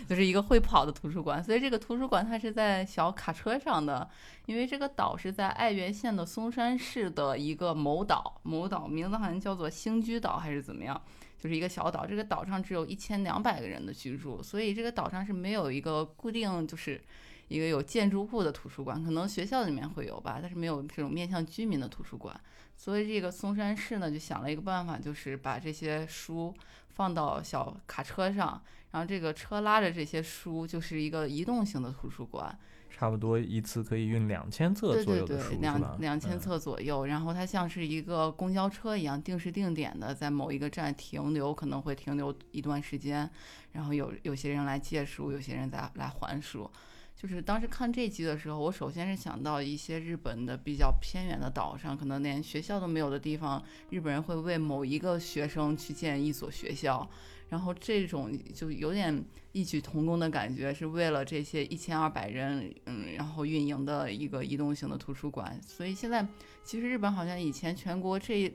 [0.09, 4.09] 就是一个会跑的图书馆，所以这个图书馆它是在小卡车上的，
[4.47, 11.01] 因为这个岛是在爱媛县的松山市的一个某岛，某岛名字好像叫做星居岛还是怎么样，
[11.43, 12.07] 就是一个小岛。
[12.07, 17.03] 这个岛上只有一千两百个人的居住，所以这个岛上是没有一个固定就是
[17.49, 22.41] 一个有建筑物的图书馆，可能学校里面会有吧，但是没有这种面向居民的图书馆。
[22.77, 26.55] 所以这个松山市呢就想了一个办法，就是把这些书
[26.91, 28.63] 放到小卡车上。
[28.93, 32.57] 然后这个车拉着这些书，就是一个移动型的图书馆，
[32.95, 36.01] 差不多一次可以运两千册对对左右的书，对，是吧两？
[36.01, 37.07] 两千嗯册左右。
[37.07, 43.29] 然后它像是一个公交车一样，定时定点的在某一个站停留，可能会停留一段时间。
[43.73, 46.71] 然后有有些人来借书，有些人在来还书。
[47.17, 57.09] 就是当时看这集的时候，我首先是想到一些日本的比较偏远的岛上，可能连学校都没有的地方，日本人会为某一个学生去建一所学校。
[57.53, 59.23] 然后这种就有点
[59.53, 65.61] 异曲同工的感觉，是为了这些一千二百人，嗯，然后运营的一个移动型的图书馆。
[65.63, 66.27] 所以现在
[66.65, 68.51] 其实日本好像以前全国这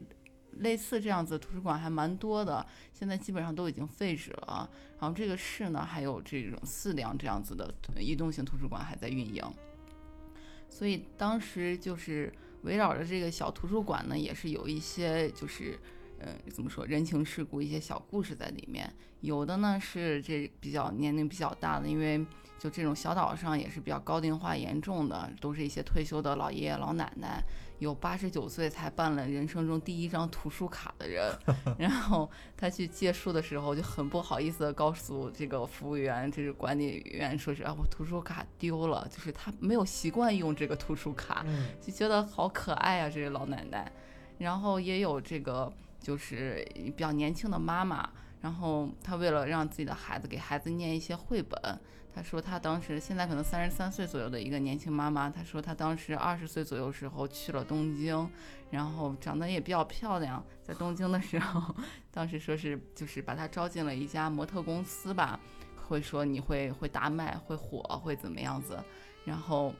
[0.53, 4.67] 类似这样子的图书馆还蛮多的，现在基本上都已经废止了。
[4.99, 9.43] 然后这个市呢，还有这种四辆这样子的移动型图书馆还在运营。
[10.67, 12.33] 所以当时就是
[12.63, 15.79] 围绕着这个小图书馆呢，也是有一些就是。
[16.19, 18.91] 呃，怎么说人情世故一些小故事在里面，
[19.21, 22.25] 有的呢是这比较年龄比较大的，因为
[22.59, 27.43] 就这种小岛上也是比较高龄化严重的，都是一些退休的老爷爷老奶奶，
[27.77, 31.31] 有八十九岁才办了人生中第一张图书卡的人，
[31.77, 43.91] 然后他去借书的时候就很不好意思的告诉这个服务员，这是管理员说是啊我图书卡丢了，就是他没有习惯用这个图书卡，嗯就觉得好可爱啊，这个老奶奶。
[44.39, 48.09] 然后也有这个就是比较年轻的妈妈，
[48.41, 51.59] 然后她为了让自己的孩子给孩子念一些绘本，
[52.13, 58.29] 她说她当时现在可能三十三岁左右的一个年轻妈妈，她说她当时二十岁左右时候去了东京，
[58.69, 61.75] 然后长得也比较漂亮，在东京的时候，
[62.11, 65.39] 当时说是就是把她招进了一家模特公司吧，
[65.87, 68.77] 会说你会会大卖会火会怎么样子，
[69.25, 69.73] 然后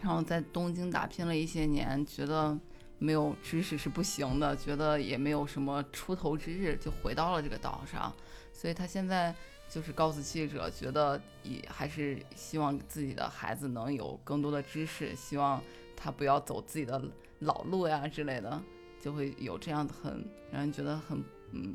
[0.00, 2.58] 然后在东京打拼了一些年，觉得。
[3.02, 8.12] 没有知识是不行的，觉得也没有什么出头之日，就回到了这个岛上。
[8.52, 9.34] 所以他现在
[9.68, 15.60] 就是告诉记者，觉得也还是希望自己的孩子能有更多的知识，希望
[15.96, 17.02] 他不要走自己的
[17.40, 18.62] 老路呀之类的，
[19.00, 21.74] 就会有这样的很让人觉得很嗯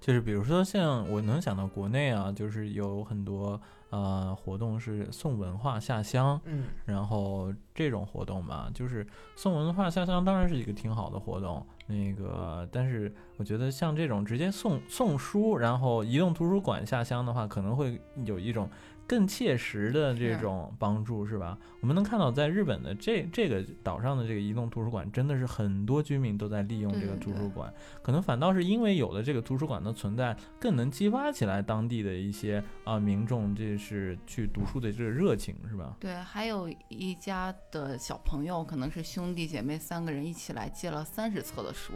[0.00, 3.60] 就是比如说像我能想到国内啊，就是有很多
[3.90, 11.64] 呃活动是送文化下乡，嗯然后这种活动吧，就是送文化下乡，当然是一个挺好的活动。
[11.86, 18.70] 那个，但是我觉得像这种直接送送书，然后移动图书馆下乡的话，可能会有一种
[19.10, 21.58] 更切实的这种帮助，是吧？
[21.80, 35.96] 我们能看到，在日本的这这个岛上的这个移动图书馆，真的是很多居民都在利用这个图书馆，可能反倒是因为有了这个图书馆的存在，更能激发起来当地的一些啊、民众，这是去读书的这个热情，是吧？
[35.98, 41.94] 对，还有一家的小朋友，可能是兄弟姐妹三个人一起来借了三十册的书。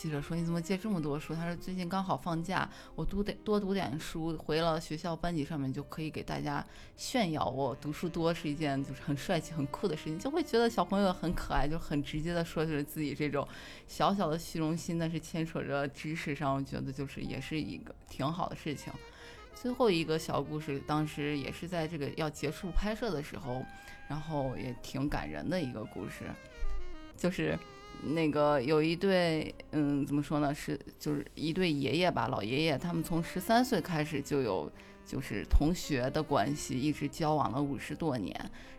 [0.00, 6.64] 记者说：“你怎么借这么多书？”他说：“最近刚好放假，我读点多读点书，回了学校班级上面就可以给大家
[6.96, 13.46] 炫耀我读书多是一件就是很帅气、很酷的事情。”就会觉得小朋友很可爱，就很直接的说出了自己这种
[13.88, 18.92] 小小的虚荣心，但是牵扯着知识上，我觉得就是也是一个挺好的事情。
[19.52, 23.66] 最后一个小故事，当时也是在这个要结束拍摄的时候，
[24.06, 26.22] 然后也挺感人的一个故事，
[27.16, 27.58] 就是
[28.02, 34.70] 那个有一对，嗯，怎么说呢，是就是一对爷爷吧，老爷爷，他们从十三岁开始就有
[35.04, 38.34] 就是同学的关系，一直交往了五十多年。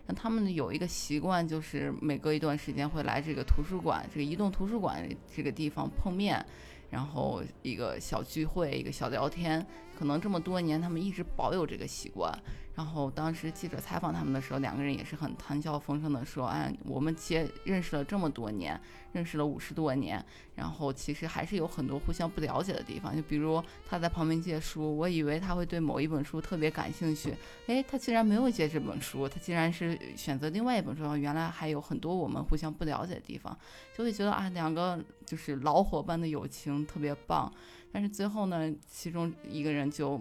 [0.06, 6.44] 那他们有一个习惯，就是每隔一段时间会来这个图书馆，这个移动图书馆这个地方碰面。
[6.90, 9.64] 然后一个小聚会，一个小聊天，
[9.96, 12.36] 可能这么多年他们一直保有这个习惯。
[12.80, 18.80] 然后当时记者采访他们的时候，两个人也是很谈笑风生的说：“哎，我们结认识了这么多年，
[19.12, 20.24] 认识了五十多年，
[20.54, 23.14] 然后其实还是有很多互相不了解的地方。
[23.14, 27.34] 就比如他在旁边借书，我以为他会对某一本书特别感兴趣，
[27.66, 31.14] 哎，他竟然没有借这本书，他竟然是选择另外一本书。
[31.18, 33.54] 原来还有很多我们互相不了解的地方，
[33.94, 37.52] 就会觉得啊，两个就是老伙伴的友情特别棒。
[37.92, 40.18] 但是最后呢，其中一个人就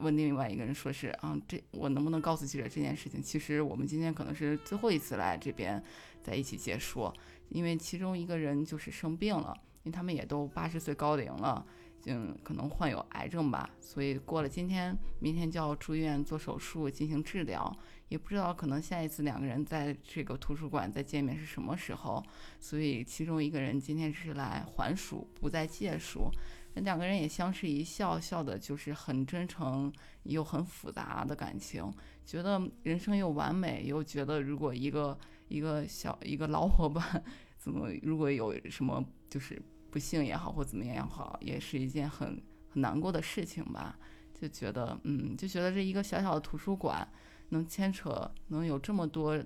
[0.00, 3.22] 问另外一个人说是啊，这我能不能告诉记者这件事情？
[3.22, 5.82] 其实我们今天可能是最后一次来这边
[6.22, 7.14] 在一起解说，
[7.48, 11.64] 因为其中一个人就是生病了，因为他们也都八十岁高龄了。
[12.06, 17.76] 嗯，可能患有癌症吧，所以过了今天，明天就要住院做手术进行治疗，
[18.08, 22.24] 也不知道可能下一次两个人在这个图书馆再见面是什么时候，
[22.60, 26.30] 所以其中一个人今天只是来还书，不再借书。
[26.74, 29.92] 那两个人也相视一笑，笑的就是很真诚
[30.24, 31.92] 又很复杂的感情，
[32.24, 37.22] 觉得人生又完美，又觉得如果一个一个小一个老伙伴
[37.56, 39.60] 怎么如果有什么就是
[39.90, 43.98] 不幸也好或怎么样也好，也是一件很很难过的事情吧。
[44.40, 47.06] 就觉得嗯，就觉得这一个小小的图书馆，
[47.48, 49.36] 能牵扯，能有这么多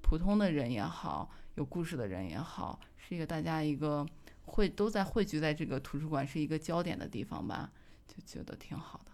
[0.00, 4.06] 普通的人也好，有故事的人也好，是一个大家一个
[4.50, 7.70] 汇都在汇聚在这个图书馆是一个焦点的地方吧，
[8.08, 9.12] 就觉得挺好的。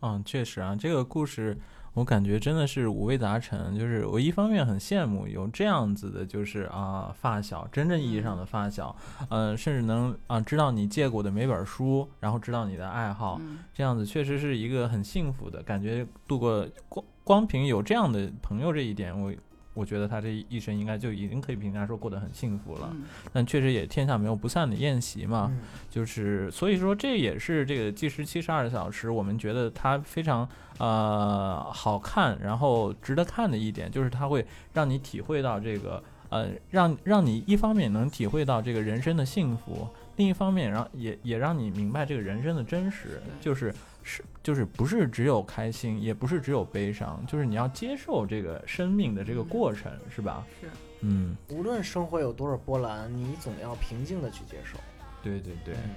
[0.00, 1.56] 嗯，确实啊，这个故事
[1.94, 3.74] 我感觉真的是五味杂陈。
[3.78, 8.94] 就是我一方面很羡慕有这样子的，就是啊发小，真正意义上的发小，
[9.30, 16.06] 嗯、甚至能啊知道你借过的每本书，然后知道你的爱好，嗯这样子确实是一个很幸福的感觉。
[16.28, 19.32] 度过光光凭有这样的朋友这一点，我
[19.76, 22.88] 我觉得他这一生应该就已经可以评价说过得很幸福了。
[22.92, 25.58] 嗯但确实也天下没有不散的宴席嘛，嗯
[25.90, 30.48] 就是所以说这也是这个计时七十二小时，我们觉得它非常
[30.78, 39.86] 呃好看，然后值得看的一点，就是它会让你体会到这个呃让让你一方面能体会到这个人生的幸福，
[40.16, 50.46] 另一方面让也也让你明白这个人生的真实，就是是就是不是只有开心，也不是只有悲伤，就是你要接受这个生命的这个嗯过程，是吧？
[50.60, 50.68] 是
[51.02, 54.78] 嗯，无论生活有多少波澜，你总要平静的去接受。
[55.22, 55.74] 对对对。
[55.74, 55.90] 嗯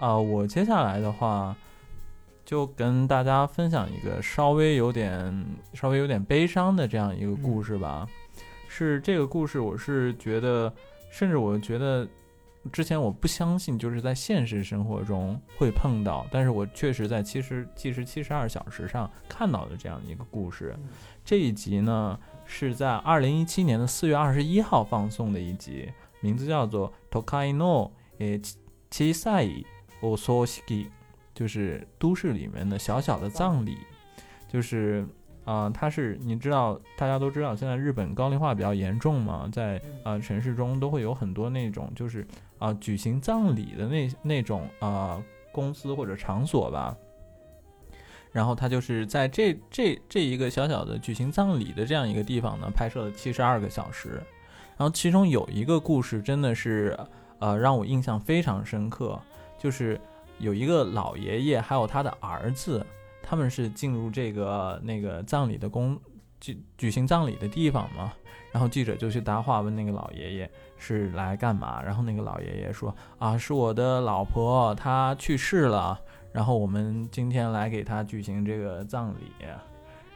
[0.00, 1.56] 啊、我接下来的话，
[2.44, 8.06] 就跟大家分享一个稍微有点稍微有点悲伤的这样一个故事吧。
[8.68, 10.70] 是这个故事，我是觉得，
[11.10, 12.06] 甚至我觉得
[12.72, 20.74] 之前我不相信，就是在现实生活中会碰到，但是我确实在七十计时七十二小时上看到的这样一个故事。
[21.24, 25.90] 这一集呢是在二零一七年的四月二十一号放送的一集，
[26.20, 26.92] 名字叫做
[27.22, 28.40] 《Tokai no 诶
[28.90, 29.46] 七赛
[30.00, 30.84] お葬式》，
[31.34, 33.78] 就是都市里面的小小的葬礼，
[34.48, 35.06] 就是
[35.44, 42.26] 啊、呃它是你知道，大家都知道，现在日本高龄化比较严重嘛，在呃城市中都会有很多那种就是
[42.58, 45.22] 啊、举行葬礼的那那种啊、
[45.52, 46.96] 公司或者场所吧。
[48.32, 54.20] 然后他就是在这这这一个小小的举行葬礼的这样一个地方呢，拍摄了七十二个小时。
[54.76, 56.98] 然后其中有一个故事真的是，
[57.38, 59.16] 呃，让我印象非常深刻，
[59.56, 60.00] 就是
[60.38, 62.84] 有一个老爷爷还有他的儿子，
[63.24, 65.98] 他们是进入这个那个葬礼的公
[66.40, 68.12] 举举行葬礼的地方嘛。
[68.52, 75.98] 然后记者就去搭话问那个老爷爷是来干嘛，然后那个老爷爷说啊，是我的老婆她去世了，
[76.32, 79.32] 然后我们今天来给她举行这个葬礼。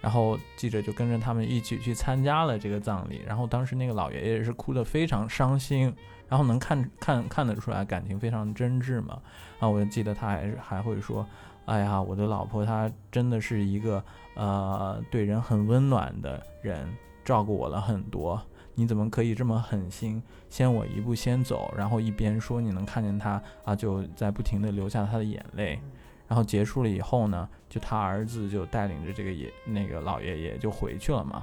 [0.00, 5.92] 然后记者就跟着他们一起去参加了这个葬礼，然后当时那个老爷爷是哭得非常伤心，
[6.28, 9.20] 然后能看看看得出来感情非常真挚嘛。
[9.58, 11.26] 啊，我就记得他还是还会说，
[11.68, 14.02] 哎呀，我的老婆她真的是一个
[14.34, 16.88] 呃对人很温暖的人，
[17.22, 18.40] 照顾我了很多。
[18.74, 21.70] 你怎么可以这么狠心，先我一步先走？
[21.76, 25.78] 然后一边说，你能看见他啊，就在不停的流下他的眼泪。
[26.26, 31.42] 然后结束了以后呢，就他儿子就带领着这个爷那个老爷爷就回去了嘛。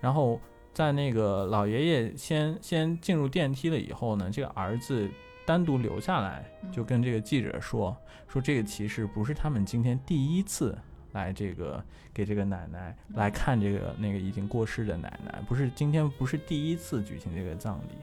[0.00, 0.38] 然后
[0.72, 5.08] 在那个老爷爷先先进入电梯了以后呢，这个儿子
[5.46, 7.96] 单独留下来，就跟这个记者说
[8.28, 10.76] 说这个骑士不是他们今天第一次
[11.12, 11.82] 来这个
[12.14, 17.96] 给这个奶奶来看这个那个已经过世的奶奶，不是今天不是第一次举行这个葬礼，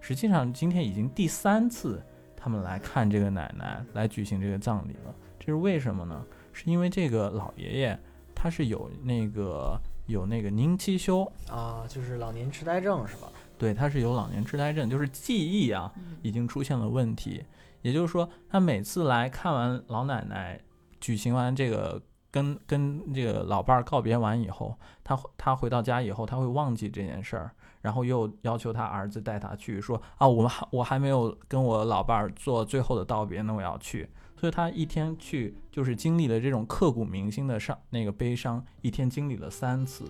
[0.00, 2.02] 实际上今天已经第三次
[2.36, 5.14] 他们来看这个奶奶来举行这个葬礼了。
[5.38, 6.24] 这是为什么呢？
[6.52, 7.98] 是因为这个老爷爷
[8.34, 13.28] 他是有那个有那个宁七修，啊，就是老年痴呆症是吧？
[13.58, 17.44] 对，他是有老年痴呆症，就是记忆啊嗯已经出现了问题。
[17.82, 20.60] 也就是说，他每次来看完老奶奶
[21.00, 27.50] 举行完这个跟跟这个老伴儿告别完以后，他他回到家以后，他会忘记这件事儿，
[27.82, 34.08] 然后又要求他儿子带他去，说啊，我们还我还没有跟我老伴儿做最后的道别呢，我要去。
[34.38, 40.04] 所以他一天去就是经历了这种刻骨铭心的伤那个悲伤，一天经历了三次。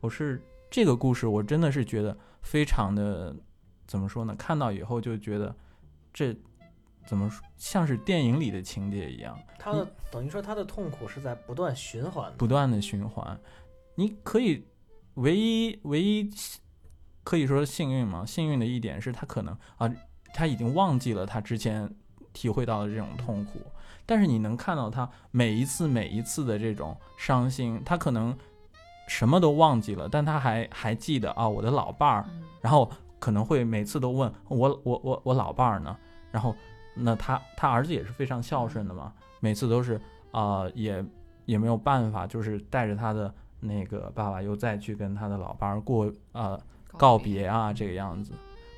[0.00, 3.34] 我是这个故事，我真的是觉得非常的
[3.86, 4.34] 怎么说呢？
[4.36, 5.54] 看到以后就觉得
[6.12, 6.34] 这
[7.06, 12.32] 怎么说像是电影里的情节一样，他的等于说他的痛苦是在不断循环。
[12.36, 13.38] 不断的循环。
[13.94, 14.64] 你可以
[15.14, 16.30] 唯一唯一
[17.24, 18.24] 可以说幸运嘛？
[18.24, 19.90] 幸运的一点是他可能啊，
[20.34, 21.92] 他已经忘记了他之前
[22.32, 23.60] 体会到的这种痛苦，
[24.06, 28.36] 但是你能看到他每一次每一次的这种伤心，他可能
[29.08, 32.44] 什么都忘记了，但他还还记得啊，我的老伴儿，嗯。
[32.60, 32.88] 然后
[33.18, 35.96] 可能会每次都问我我我我老伴儿呢，
[36.30, 36.54] 然后
[36.94, 39.94] 那他他儿子也是非常孝顺的嘛，每次都是
[40.30, 41.04] 啊、呃也
[41.46, 46.60] 也没有办法，就是带着他的那个爸爸又再去跟他的老伴儿过呃
[46.96, 48.32] 告别啊这个样子，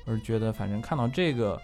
[0.05, 1.59] 我是觉得反正看到这个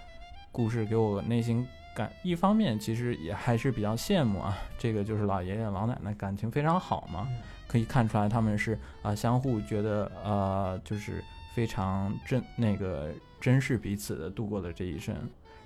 [0.51, 1.65] 故事给我内心
[1.95, 7.37] 感一方面其实也还是比较羡慕啊，这个就是老爷爷老奶奶感情非常好嘛，嗯
[7.67, 15.15] 可以看出来他们是啊、相互觉得呃就是非常珍那个珍视彼此的度过了这一生，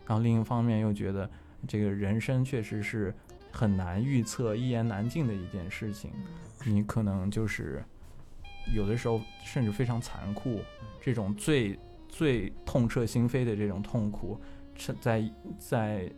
[0.07, 1.29] 然后另一方面又觉得
[1.67, 3.13] 这个人生确实是
[3.51, 6.11] 很难预测、一言难尽的一件事情，
[6.65, 7.83] 你可能就是
[8.73, 10.59] 有的时候甚至非常残酷，
[11.01, 11.77] 这种最
[12.07, 14.39] 最痛彻心扉的这种痛苦，
[14.75, 15.23] 是在
[15.57, 16.11] 在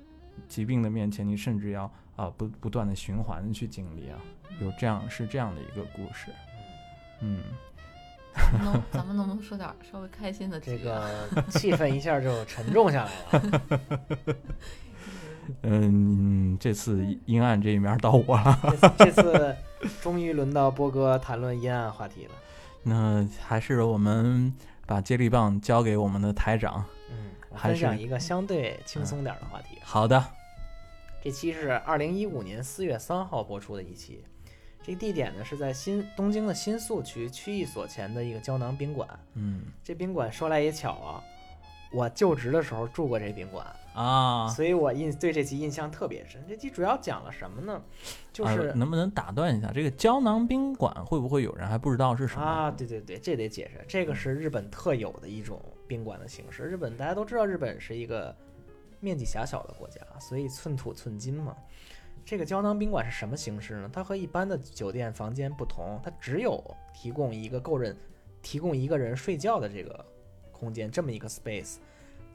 [0.47, 4.19] 疾病的面前，你甚至要啊、不不断的循环的去经历啊，
[4.59, 6.31] 有这样是这样的一个故事，
[7.21, 7.41] 嗯，
[8.33, 10.77] 咱们能咱们能不能说点稍微开心的这？
[10.77, 14.35] 个气氛一下就沉重下来了。
[15.61, 19.55] 嗯，这次阴暗这一面到我了，这次这次
[20.01, 22.31] 终于轮到波哥谈论阴暗话题了。
[22.83, 24.53] 那还是我们
[24.85, 26.85] 把接力棒交给我们的台长。
[27.09, 29.77] 嗯，我还分享一个相对轻松点的话题。
[29.83, 30.23] 好的，
[31.23, 34.21] 这期是二零一五年四月三号播出的一期，
[34.81, 39.07] 这个地点呢是在新东京的新宿区区役所前的一个胶囊宾馆。
[39.35, 41.23] 嗯这宾馆说来也巧啊，
[41.93, 46.43] 我就职的时候住过这宾馆，啊，所以我印对这期印象特别深。
[46.45, 47.81] 这期主要讲了什么呢？
[48.33, 52.43] 就是啊、能不能打断一下，这个胶囊宾馆会不会有人还不知道是什么？
[52.45, 56.63] 啊，对对对，这得解释，这个是日本特有的一种宾馆的形式。
[56.63, 58.35] 日本大家都知道，日本是一个
[59.03, 61.55] 面积狭小的国家，所以寸土寸金嘛。
[62.25, 63.89] 这个胶囊宾馆是什么形式呢？
[63.91, 67.95] 它和一般的酒店房间不同，它只有提供一个够人
[68.41, 70.05] 提供一个人睡觉的这个
[70.53, 71.75] 空间，这么一个 space，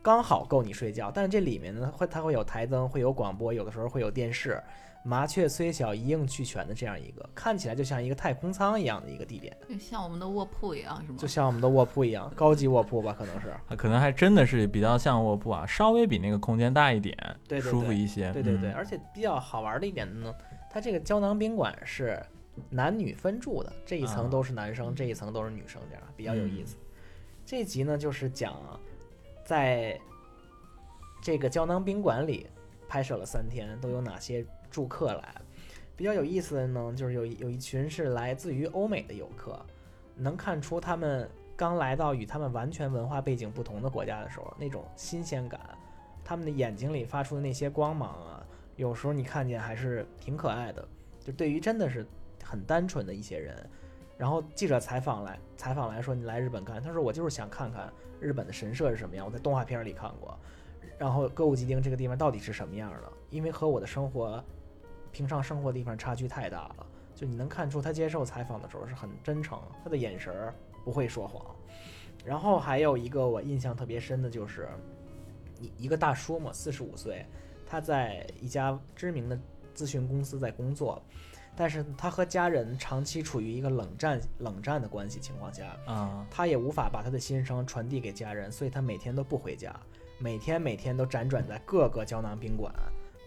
[0.02, 1.10] 刚好够你睡觉。
[1.10, 4.62] 但是这里面呢，会它会有台灯，会有广播，有的时候会有电视。
[5.04, 9.56] 麻雀虽小，一应俱全的这样一个，看起来就像一个太空舱一样的一个地点。
[9.80, 11.18] 像我们的卧铺一样，是吗？
[11.18, 13.48] 就像我们的卧铺一样，高级卧铺吧，可能是。
[13.48, 18.32] 啊 可能还真的是比较像卧铺啊，稍微比那个空间大一点，对对舒服一些。
[18.32, 20.34] 对对对，嗯而且比较好玩的一点呢，
[20.70, 22.20] 它这个胶囊宾馆是
[22.68, 26.76] 男女分住的，这一层啊都是男生，这一层都是女生，这样比较有意思。
[27.46, 28.54] 这集呢就是讲
[29.44, 29.98] 在
[31.22, 32.46] 这个胶囊宾馆里
[32.88, 35.34] 拍摄了三天，都有哪些住客来。
[35.96, 39.60] 比较有意思的呢，就是有有一群是来自于欧美的游客，
[40.14, 45.60] 能看出他们刚来到与他们完全文化背景不同的国家的时候，那种新鲜感，
[46.24, 48.46] 他们的眼睛里发出的那些光芒啊，
[48.76, 50.86] 有时候你看见还是挺可爱的。
[51.18, 52.06] 就对于真的是
[52.44, 53.68] 很单纯的一些人，
[54.16, 60.38] 然后记者采访来采访来说你来日本干，他说我就是想看看日本的神社是什么样，我在动画片里看过，
[60.96, 64.42] 然后歌舞伎町这个地方到底是什么样的，因为和我的生活
[65.18, 66.86] 平常生活地方差距太大了。
[67.12, 70.54] 就你能看出他接受采访的时候是很真诚，他的眼神儿
[70.84, 71.44] 不会说谎。
[72.24, 74.68] 然后还有一个我印象特别深的就是
[75.58, 77.26] 一一个大叔嘛，四十五岁，
[77.66, 79.36] 他在一家知名的
[79.74, 81.02] 咨询公司在工作，
[81.56, 89.74] 但是他和家人长期处于一个冷战冷战的关系情况下，啊，他也无法把他的心声传递给家人，所以他每天都不回家，
[90.20, 92.72] 每天每天都辗转在各个胶囊宾馆，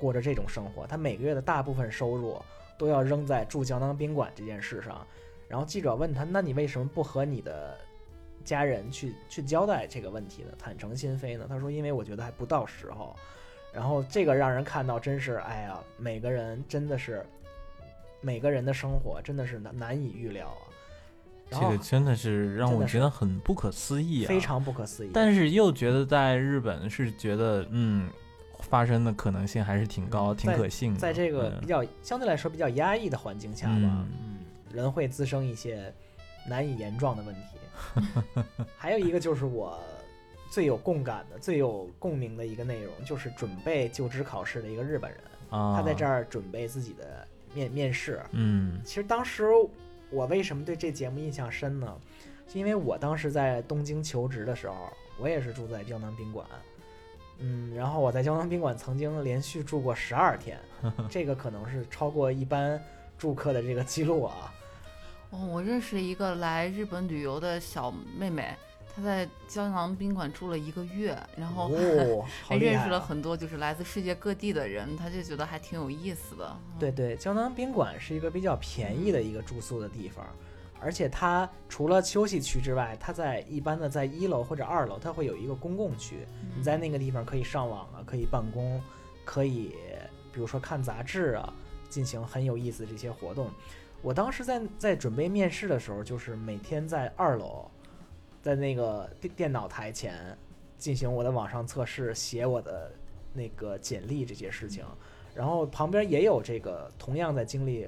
[0.01, 0.87] 过着这种生活。
[0.87, 2.41] 他每个月的大部分收入
[2.75, 5.05] 都要扔在住胶囊宾馆这件事上。
[5.47, 7.77] 然后记者问他：“那你为什么不和你的
[8.43, 10.49] 家人去去交代这个问题呢？
[10.57, 13.15] 坦诚心扉呢？”他说：“因为我觉得还不到时候。”
[13.71, 17.25] 然后这个让人看到，真是哎呀，每个人真的是
[18.19, 20.65] 每个人的生活真的是难难以预料啊。
[21.51, 25.11] 这个真的是让我觉得很不可思议啊，非常不可思议。
[25.13, 28.09] 但是又觉得在日本是觉得嗯，
[28.71, 30.99] 发生的可能性还是挺高，嗯挺可信的。
[30.99, 34.05] 在这个嗯比较相对来说比较压抑的环境下吧，
[34.71, 35.93] 人会滋生一些
[36.47, 38.43] 难以言状的问题。
[38.77, 39.77] 还有一个就是我
[40.49, 45.19] 最有共感的、最有共鸣的一个内容，就是准备就职考试的一个日本人，
[45.49, 48.21] 啊，他在这儿准备自己的面面试。
[48.31, 49.45] 嗯其实当时
[50.09, 51.93] 我为什么对这节目印象深呢？
[52.47, 54.75] 是因为我当时在东京求职的时候，
[55.17, 56.45] 我也是住在胶南宾馆，
[57.41, 60.59] 嗯，然后我在胶囊宾馆曾经连续住过十二天，
[61.09, 62.81] 这个可能是超过一般
[63.17, 64.53] 住客的这个记录啊。
[65.31, 68.53] 哦，我认识一个来日本旅游的小妹妹，
[68.93, 72.99] 她在胶囊宾馆住了一个月，然后哦， 还认识了！
[72.99, 76.57] 很多就是来自世界各地的人，她就觉得还挺有意思的。
[76.77, 80.25] 对对，胶囊宾馆是一个比较便宜的一个住宿的地方，
[80.81, 86.25] 而且它除了休息区之外，它在一般的在一楼或者二楼，它会有一个公共区，
[86.57, 88.81] 你在那个地方可以上网啊，可以办公，
[89.23, 89.75] 可以
[90.33, 91.53] 比如说看杂志啊，
[91.87, 93.49] 进行很有意思的这些活动。
[94.01, 97.69] 我当时在在准备面试的时候，就是每天在二楼，
[98.41, 100.35] 在那个电电脑台前
[100.79, 102.91] 进行我的网上测试，写我的
[103.31, 104.83] 那个简历这些事情，
[105.35, 107.87] 然后旁边也有这个同样在经历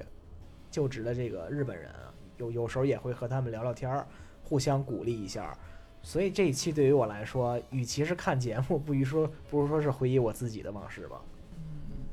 [0.70, 1.92] 就职的这个日本人，
[2.38, 4.06] 有有时候也会和他们聊聊天儿，
[4.42, 5.56] 互相鼓励一下。
[6.02, 11.20] 所以这一期对于我来说，与其是看节目，不如说不如说是回忆我自己的往事吧。
[11.56, 12.04] 嗯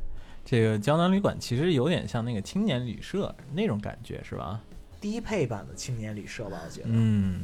[0.44, 4.60] 这个胶囊旅馆其实有点像那个青年旅社那种感觉，是吧？
[5.00, 6.88] 低配版的青年旅社吧，我觉得。
[6.90, 7.44] 嗯，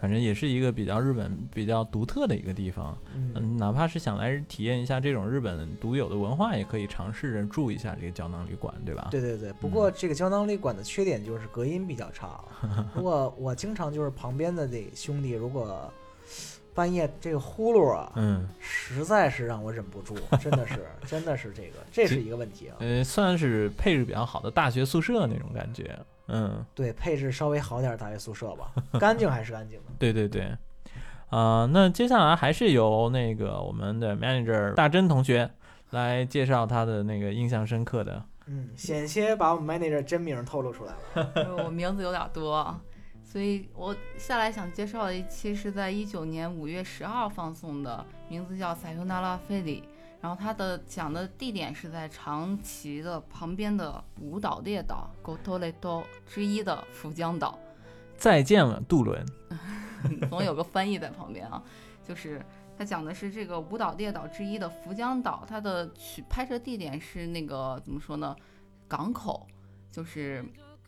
[0.00, 2.96] 反正也是一个比较日本比较独特的一个地方。
[3.14, 9.08] 嗯嗯，哪怕是想来体验一下这种日本独有的文化，也可以尝试着住一下这个胶囊旅馆，对吧？
[9.10, 12.40] 对对对，不过这个胶囊旅馆的缺点就是隔音比较差。
[12.94, 15.92] 如果我经常就是旁边的这兄弟，如果
[16.74, 22.76] 半夜这个呼噜啊，嗯，实在是让我忍不住，真的是真的是这个，这是一个问题啊。
[22.78, 25.98] 呃，算是配置比较好的大学宿舍那种感觉。
[26.28, 28.70] 嗯，对，配置稍微好点儿大学宿舍吧，
[29.00, 29.84] 干净还是干净的。
[29.98, 30.56] 对对对。
[31.30, 35.50] 啊、那接下来还是由那个我们的 manager 大真同学
[35.90, 38.24] 来介绍他的那个印象深刻的。
[38.46, 41.32] 嗯，险些把我们 manager 真名透露出来了。
[41.36, 42.80] 因为我名字有点多，啊
[43.22, 49.82] 所以我下来想介绍的一期是在一九年五月十号放送的，名字叫《塞尤纳拉菲里》。
[50.20, 57.58] 然后它的讲的地点是在长崎的旁边的五岛列岛 g o t o l e t o 之一的福江岛。
[58.16, 59.24] 再见了，渡轮。
[60.28, 61.62] 总有个翻译在旁边啊，
[62.06, 62.44] 就是
[62.76, 68.34] 它讲的是这个五岛列岛之一的福江岛，它的取拍摄地点是那个怎么说呢？
[68.88, 69.46] 港口，
[69.90, 70.44] 就是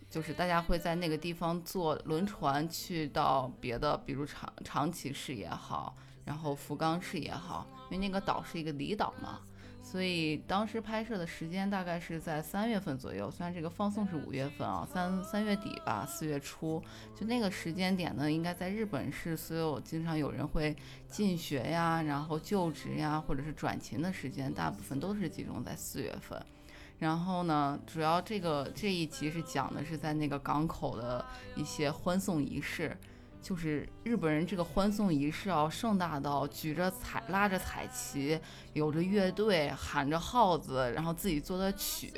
[0.08, 9.40] 就是大家会在那个地方坐轮船去到别的，比如长长崎市也好，然后福冈市也好，因为那个岛是一个离岛嘛。
[9.82, 16.80] 所以当时拍摄的时间大概是在三月份左右，虽然这个放送是五月份啊，三三月底吧，四月初，
[17.18, 20.76] 就那个时间点呢，应该在日本是所有经常有人会
[21.08, 26.40] 进学呀，然后就职呀，或者是转勤的时间，大部分都是集中在四月份。
[26.98, 31.24] 然后呢，主要这个这一集是讲的是在那个港口的
[31.56, 32.94] 一些欢送仪式，
[33.42, 38.38] 就是日本人这个欢送仪式啊，盛大到举着彩拉着彩旗，
[38.74, 42.12] 有着乐队喊着号子，然后自己做的曲，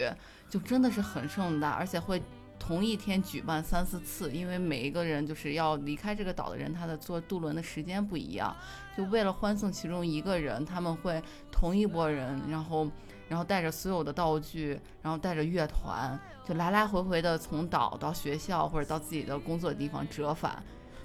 [0.51, 2.21] 就真的是很盛大，而且会
[2.59, 8.55] 同一天举办三四次，因为每一个人就是要离开这个岛的人，他的坐渡轮的时间不一样，
[8.97, 12.89] 就为了欢送其中一个人，他们会同一拨人，然后
[13.29, 20.63] 然后带着所有的道具，然后带着乐团，就来来回回的从岛到学校或者到自己的工作地方折返。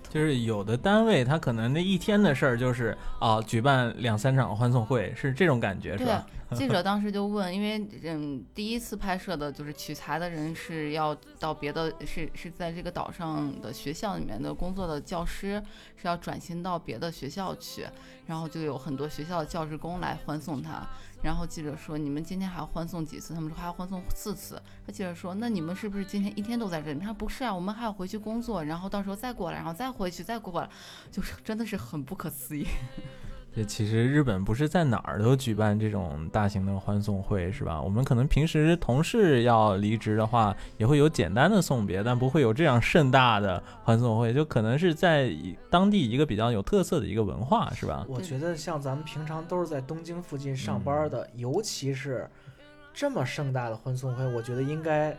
[0.10, 15.62] 就是有的单位他可能那一天的事儿就是啊，举办两三场欢送会，是这种感觉是对吧？， 记者当时就问，因为嗯，第一次拍摄的就是取材的人是要到别的，是是在这个岛上的学校里面的工作的教师，
[15.96, 17.86] 是要转型到别的学校去，
[18.26, 20.88] 然后就有很多学校的教职工来欢送他。
[21.28, 24.62] 然后记者说：“你们今天还要欢送几次？”他们说还要欢送四次。
[24.86, 30.70] 他记者说：“那你们是不是今天一天都在这里？”他说：“不是啊，我们还要回去工作，然后到时候再过来，然后再回去，再过来，
[31.12, 32.66] 就是真的是很不可思议。”
[33.58, 37.82] 这其实日本不是在哪儿都举办这种大型的欢送会，是吧？
[37.82, 45.36] 我们可能平时同事要离职的话，也会有简单的送别，但不会有这样盛大的欢送会，就可能是在
[45.72, 48.06] 当地一个比较有特色的一个文化，是吧？
[48.08, 52.30] 我觉得像咱们平常都是在东京附近上班的，尤其是
[52.94, 55.18] 这么盛大的欢送会，我觉得应该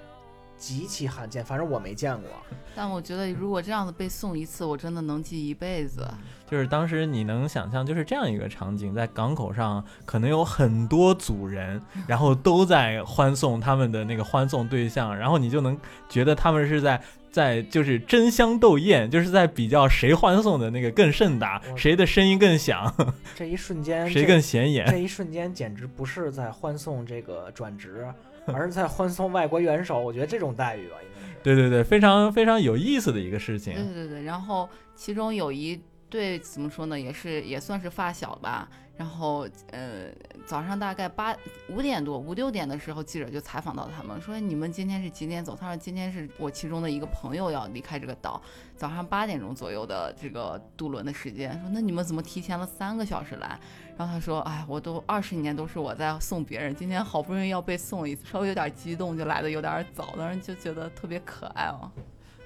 [0.58, 2.30] 极其罕见，反正我没见过。
[2.74, 6.06] 但我觉得如果这样子被送一次，我真的能记一辈子。
[6.50, 15.78] 就是当时你能想象，就是这样一个场景，在港口上可能有很多组人，然后都在欢送他们的那个欢送对象，然后你就能
[16.08, 17.00] 觉得他们是在
[17.30, 22.94] 在就是争相斗艳，就是在比较谁欢送的那个更盛大，谁的声音更响，
[23.34, 24.86] 这一瞬间，谁更显眼。
[24.90, 28.06] 这一瞬间简直不是在欢送这个转职，
[28.54, 30.00] 而是在欢送外国元首。
[30.00, 31.34] 我觉得这种待遇吧，应该是。
[31.42, 33.74] 对对对，非常非常有意思的一个事情。
[33.74, 35.80] 对对对，然后其中有一
[36.10, 38.68] 对怎么说呢，也是也算是发小吧。
[38.98, 40.08] 然后呃，
[40.44, 41.34] 早上大概八
[41.70, 45.54] 五点多五六点的时候，记者就采访到他们，说你们今天是几点走？
[45.54, 48.42] 他说今天是我其中的一个朋友要离开这个岛，
[48.76, 51.52] 早上八点钟左右的这个渡轮的时间。
[51.60, 53.58] 说那你们怎么提前了三个小时来？
[53.96, 61.88] 然后他说，哎，我都二十年都是我在送别人，今天好不容易要被送一次，稍微有点激动，就来的有点早，当时就觉得特别可爱哦。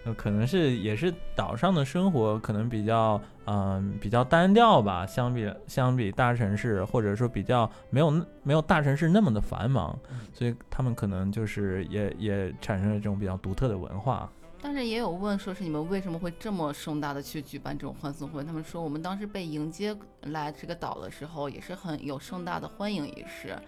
[0.04, 8.10] 呃，可能是也是岛上的生活可能比较嗯、比较单调吧，相比相比大城市，或者说比较没有
[8.44, 14.30] 没有大城市那么的繁忙，嗯所以他们可能就是也也产生了这种比较独特的文化。
[14.64, 18.44] 但是也有问说是你们为什么会这么盛大的去举办这种欢送会？
[18.44, 23.58] 他们说我们当时被迎接来这个岛的时候，也是很有盛大的欢迎仪式，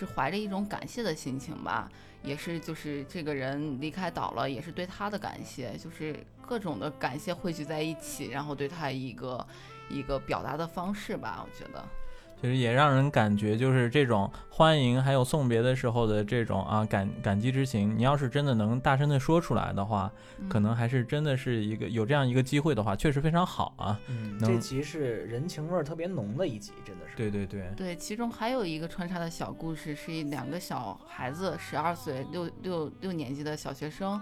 [0.00, 1.90] 是怀着一种感谢的心情吧，
[2.22, 9.46] 也是就是这个人离开岛了，也是对他的感谢，就是各种的感谢汇聚在一起，然后对他一个
[9.90, 11.84] 一个表达的方式吧，我觉得。
[12.40, 20.10] 其实也让人感觉，就是这种欢迎还有送别的时候的这种啊感感激之情，你要是真的能大声的说出来的话，
[20.48, 24.00] 可能还是真的是一个有这样一个机会的话，确实非常好啊。
[24.06, 27.14] 嗯，这集是人情味儿特别浓的一集，真的是。
[27.14, 34.12] 对对对，对，其中还有一个穿插的小故事，是一两个小孩子，十二岁六六六年级的小学生，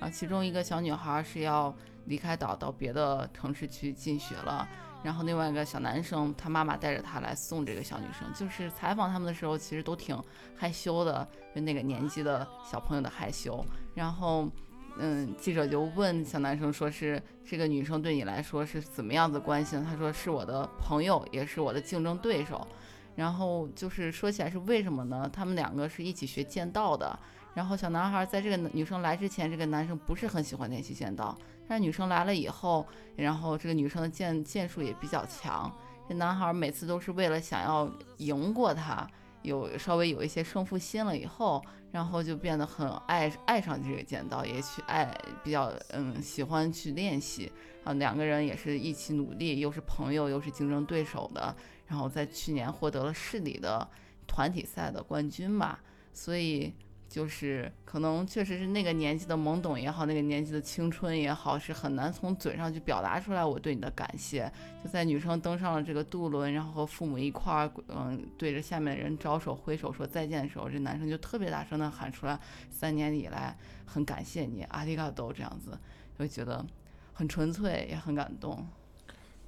[0.00, 1.74] 然后其中一个小女孩是要
[2.06, 4.66] 离开岛到别的城市去进学了，
[5.06, 8.26] 然后另外一个小男生，他妈妈带着他来送这个小女生。
[8.34, 10.20] 就是采访他们的时候，其实都挺
[10.56, 13.64] 害羞的，就那个年纪的小朋友的害羞。
[13.94, 14.50] 然后，
[14.98, 19.80] 嗯，记者就问小男生说是这个女生对你来说是怎么样子关系？
[19.88, 22.66] 他说是我的朋友，也是我的竞争对手。
[23.14, 25.30] 然后就是说起来是为什么呢？
[25.32, 27.16] 他们两个是一起学剑道的。
[27.56, 31.34] 然后小男孩在这个女生来之前，这个男生不是很喜欢练习剑道，
[31.66, 32.86] 但是女生来了以后，
[33.16, 35.74] 然后这个女生的剑剑术也比较强。
[36.06, 39.08] 这男孩每次都是为了想要赢过她，
[39.40, 45.10] 有稍微有一些胜负心了以后，然后就变得很爱爱上这个剑道，也去爱
[45.42, 47.50] 比较嗯喜欢去练习。
[47.84, 51.56] 啊，两个人也是一起努力，又是朋友，又是竞争对手的。
[51.86, 53.88] 然后在去年获得了市里的
[54.26, 55.80] 团体赛的冠军吧，
[56.12, 56.74] 所以
[57.08, 64.52] 就是可能确实是那个年纪的懵懂也好，那个年纪的青春也好，是很难从嘴上去表达出来我对你的感谢。
[64.84, 72.38] 就在女生登上了这个渡轮，然后和父母一块儿，嗯，对着下面的人招手挥手说再见的时候，这男生就特别大声的喊出来
[72.70, 75.78] ：“三年以来很感谢你，阿里嘎多”这样子，
[76.18, 76.64] 就觉得
[77.12, 78.66] 很纯粹，也很感动。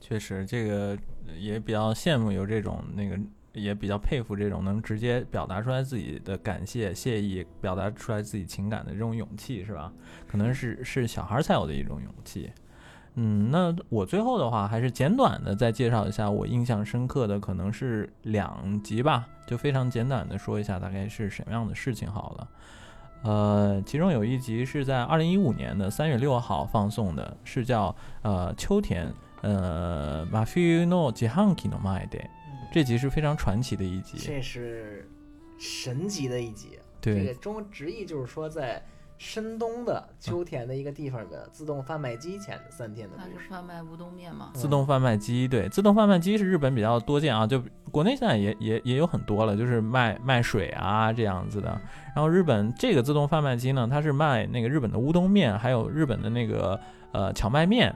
[0.01, 0.97] 确实这个
[1.37, 3.19] 也比较羡慕有这种那个，
[3.59, 9.93] 也比较佩服这种能直接表达出来自己的感谢、谢意，表达出来自己情感的这种勇气，是吧？
[10.27, 12.51] 可能是是小孩才有的一种勇气。
[13.21, 22.49] 嗯，那我最后的话还是简短的再介绍一下我印象深刻的，可能是两集吧，就非常简短的说一下大概是什么样的事情好了。
[23.25, 27.93] 呃，其中有一集是在二零一五年的三月六号放送的，是叫
[28.23, 32.19] 呃秋田呃马菲诺吉汉基诺麦的，
[32.73, 34.19] 这集是非常传奇的一集。
[34.19, 35.09] 这是
[35.59, 36.79] 神级的一集。
[37.01, 38.83] 这对个中直译就是说，在
[39.19, 43.47] 深冬的秋田的一个地方的自动贩卖机前的三天的他是故事。
[43.49, 44.51] 贩卖乌冬面吗？
[44.55, 51.69] 自动贩卖机，对，自动贩卖机是日本比较多见啊，就国内现在也也也有很多了，就是卖卖水啊这样子的。
[52.15, 56.79] 然后日本这个自动贩卖机呢，它是卖那个日本的乌冬面，还有日本的那个
[57.13, 57.95] 呃荞麦面。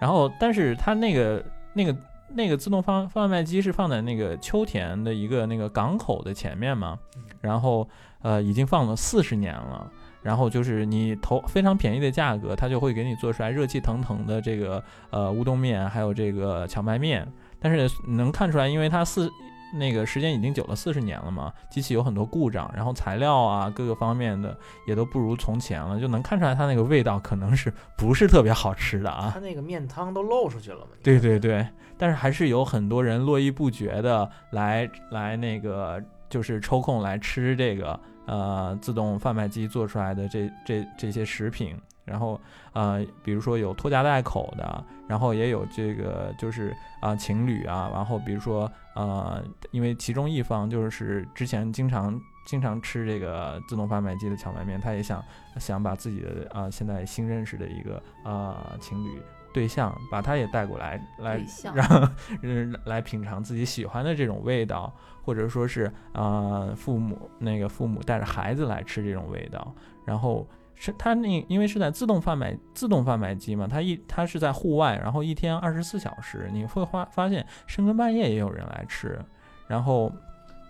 [0.00, 1.96] 然后，但是它那个那个
[2.28, 6.98] 那个自动贩贩卖机是放在那个秋田的一个那个港口的前面嘛，
[7.40, 7.88] 然后
[8.22, 9.90] 呃已经放了四十年了。
[10.22, 17.24] 然后就是你投非常便宜的价格，它就会给你做出来热气腾腾的这个呃乌冬面，还有这个荞麦面。
[17.60, 19.30] 但是能看出来，因为它四
[19.74, 24.58] 那个时间已经久了四十年了嘛，机器有很多故障，然后材料啊各个方面的
[24.88, 29.30] 也都不如从前了，就能看出来它那个味道可能是不是特别好吃的啊。
[29.32, 30.88] 它那个面汤都漏出去了嘛？
[31.04, 31.64] 对对对，
[31.98, 42.40] 但是还是有很多人络绎不绝的来来那个就是抽空来吃这个呃自动贩卖机做出来的这这这些食品，然后
[42.72, 52.20] 呃比如说有拖家带口的，然后也有这个就是啊、情侣啊，然后比如说呃因为其中一方就是之前经常。
[52.48, 55.20] 经常吃这个自动贩卖机的荞麦面，他也想
[55.58, 59.20] 想把自己的啊、现在新认识的一个啊、情侣
[59.56, 61.40] 对象，把他也带过来，来
[61.72, 62.12] 让
[62.42, 69.74] 人来品尝自己喜欢的这种味道，或者说是啊、父母那个父母带着孩子来吃这种味道，
[70.04, 79.18] 然后是他那因为是在自动贩卖自动贩卖机嘛，它一它是在户外，然后一天二十四小时，你会发发现深更半夜也有人来吃，
[79.66, 80.12] 然后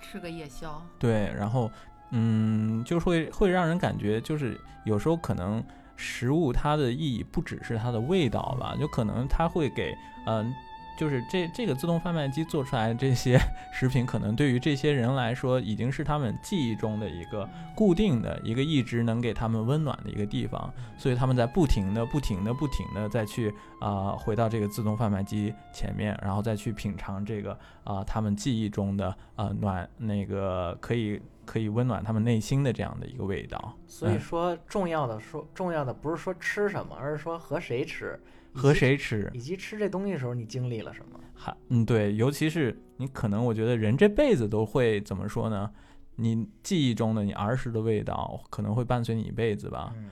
[0.00, 1.68] 吃个夜宵，对，然后
[2.12, 5.60] 嗯，就会会让人感觉就是有时候可能
[5.96, 9.96] 食物它的意义不只是它的味道吧，就可能它会给
[10.26, 10.54] 嗯、
[10.96, 13.38] 就是这这个自动贩卖机做出来的这些
[13.72, 33.74] 食品，可能对于这些人来说，已经是他们记忆中的一个固定的一个一直能给他们温暖的一个地方，所以他们在不停的、不停的、不停的再去啊、回到这个自动贩卖机前面，然后再去品尝这个啊、他们记忆中的啊、暖那个可以可以温暖他们内心的这样的一个味道。
[33.86, 39.30] 所以嗯说重要的说重要的不是说吃什么，而是说和谁吃，以和谁吃？
[39.34, 41.20] 以及吃这东西的时候你经历了什么。
[41.34, 45.70] 还嗯对，尤其是你可能我觉得人这辈子都会怎么说呢？
[46.16, 49.92] 你记忆中的你儿时的味道可能会伴随你一辈子吧。
[49.96, 50.10] 嗯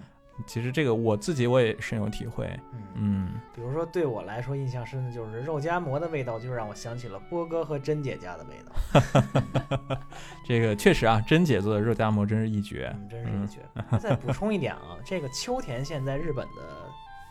[0.49, 2.45] 其实这个我自己我也深有体会。
[2.73, 10.01] 嗯，嗯，比如说对我来说印象深的就是肉夹馍的味道，就让我想起了波哥和珍姐家的味道。
[10.45, 12.93] 这个确实啊，珍姐做的肉夹馍真是一绝。
[12.99, 13.61] 嗯，真是一绝。
[14.01, 16.62] 再补充一点啊，这个秋田县在日本的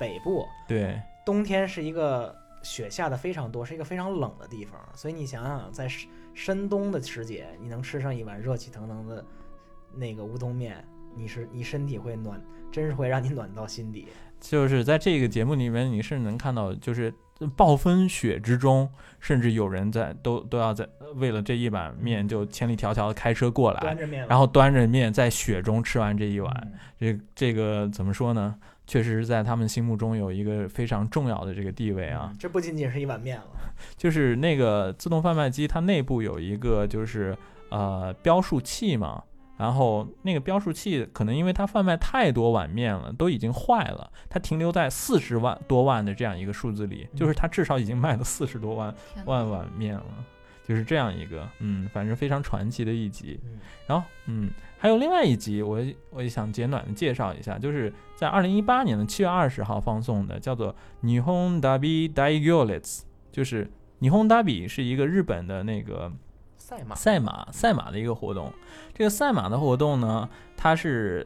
[0.04, 9.24] 北部，对，冬天是一个雪下的非常多，是一个非常冷的地方，所以你想想，在深深冬的时节，你能吃上一碗热气腾腾的
[9.96, 10.86] 那个乌冬面，
[11.16, 14.10] 你是你身体会暖，真是会让你暖到心底。
[14.42, 17.14] 就是在这个节目里面，你是能看到，就是
[17.56, 18.90] 暴风雪之中，
[19.22, 20.86] 甚至有人在都都要在
[21.16, 23.96] 为了这一碗面就千里迢迢的开车过来，
[24.28, 26.52] 然后端着面在雪中吃完这一碗。
[26.74, 28.56] 嗯这这个怎么说呢？
[28.94, 32.30] 确实是在他们心目中有一个非常重要的这个地位啊。
[32.32, 33.48] 嗯这不仅仅是一碗面了。
[33.98, 37.36] 就是那个自动贩卖机，它内部有一个就是
[37.70, 39.24] 呃标数器嘛，
[39.58, 48.94] 然后那个标数器可能因为它贩卖太多碗面了，都已经坏了，它停留在四十万多万的这样一个数字里，就是它至少已经卖了四十多万
[49.26, 50.06] 万碗面了。
[50.66, 53.38] 就是这样一个，嗯，反正非常传奇的一集。
[53.44, 54.50] 嗯然后，嗯，
[54.84, 66.12] 还有另外一集，我也我也想简短的介绍一下，就是在二零一八年的七月二十号放送的，叫做《霓虹 Derby d i g o l e t s 就是霓虹 Derby 是一个日本的那个
[66.58, 68.52] 赛马，赛马赛马的一个活动。
[68.94, 70.28] 这个赛马的活动呢，
[70.58, 71.26] 它是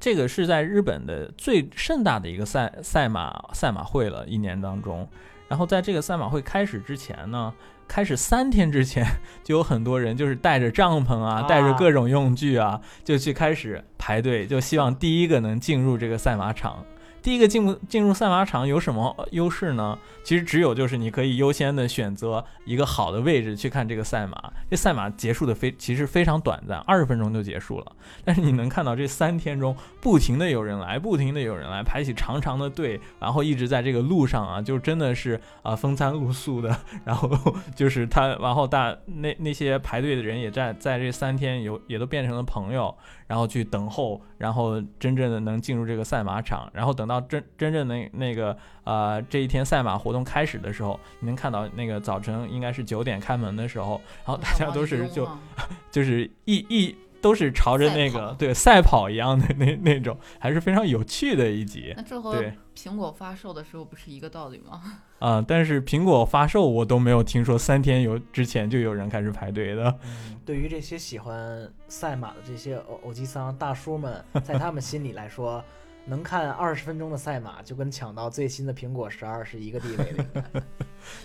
[0.00, 5.08] 这个是在日本的最盛大的一个赛赛马赛马会了，一年当中。
[5.46, 7.54] 然后在这个赛马会开始之前呢，
[7.88, 9.06] 开始三天之前
[9.44, 16.84] 就有很多人就是带着帐篷啊，啊带着各种用具啊，就去开始排队，就希望第一个能进入这个赛马场。
[17.26, 19.98] 第一个进入进入赛马场有什么优势呢？
[20.22, 24.52] 其实只有就是你可以优先的选择一个好的位置去看这个赛马。
[24.70, 27.86] 这赛马结束的非其实非常短暂，二十分钟就结束了。
[28.24, 36.78] 但是你能看到这三天中不停的有人来，不停的有人来，排起长长的队，然后一直在这个路上啊，就真的是啊、风餐露宿的。
[37.04, 37.28] 然后
[37.74, 42.96] 就是他，然后大那那些排队的人也在在这三天有也都变成了朋友，
[43.26, 55.28] 然后去等候，然后真正的能进入这个赛马场，然后等到真真正的那个呃这一天赛马活动开始的时候，你能看到那个早晨应该是九点开门的时候，然后大家都是就
[55.90, 62.44] 就是一一都是朝着那个对赛跑一样的那那种，还是非常有趣的一集 那这和
[62.76, 64.80] 苹果发售的时候不是一个道理吗？
[65.18, 69.84] 啊、但是苹果发售我都没有听说三天有之前就有人开始排队的。
[70.04, 75.64] 嗯，对于这些喜欢赛马的这些欧欧吉桑大叔们，在他们心里来说，
[76.06, 80.62] 能看二十分钟的赛马，就跟抢到最新的苹果十二是一个地位的。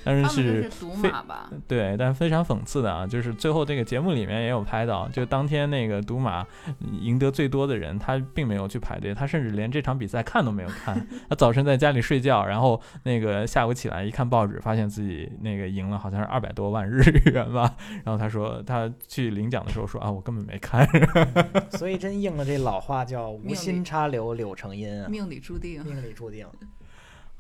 [0.03, 1.49] 但是是赌马吧？
[1.67, 6.45] 对，但非常讽刺的啊，就是最后这个节目里面也有拍到，就当天那个赌马
[7.01, 10.95] 赢得最多的人，他并没有去排队，他甚至连这场比赛看都没有看。
[11.27, 17.01] 他早晨在家里睡觉，然后那个下午起来一看报纸，发现自己那个赢了，好像是二百多万日
[17.31, 17.75] 元吧。
[18.03, 20.87] 然后他说他去领奖的时候说啊，我根本没看。
[21.71, 25.83] 所以真应了这老话叫“无心插柳柳成荫”啊，命里注定。
[25.83, 26.47] 命里注定。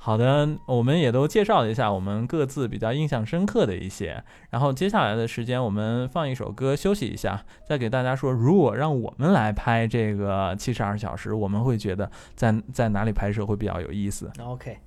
[0.03, 14.31] 好的，我们也都介绍了一下我们各自比较印象深刻的一些，然后接下来的时间我们放一首歌休息一下，再给大家说，如果让我们来拍这个七十二小时，我们会觉得在在哪里拍摄会比较有意思。
[14.37, 14.79] 那 OK，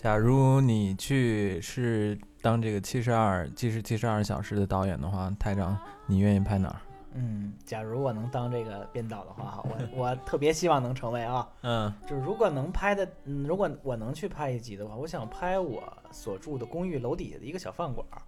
[0.00, 6.80] 假如你去是当这个七十二计时七十二小时的导演的话，台长，你愿意拍哪儿？
[7.12, 18.22] 嗯，假如我能当这个编导的话，哈，我我特别希望能成为啊，嗯就是如果能拍的，嗯，如果我能去拍一集的话，我想拍我所住的公寓楼底下的一个小饭馆儿，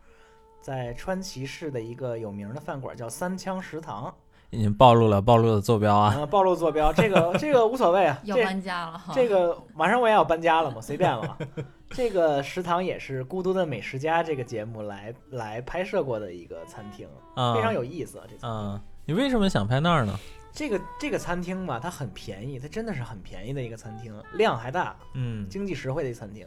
[0.61, 4.15] 在川崎市的一个有名的饭馆儿叫三枪食堂，
[4.53, 6.15] 已经暴露了暴露的坐标啊。
[6.15, 9.13] 啊，暴露坐标，这个这个无所谓啊， 要这搬家了哈。
[9.15, 11.37] 这个马上我也要搬家了嘛，随便了嘛。
[11.91, 18.25] 这个食堂也是《孤独的美食家》这个节目来来拍摄过的一个餐厅，啊，非常有意思啊。
[18.27, 20.19] 这餐厅嗯，你为什么想拍那儿呢？
[20.53, 26.47] 这个这个餐厅嘛，它很便宜，它真的是很便宜的一个餐厅，量还大，嗯经济实惠的一餐厅。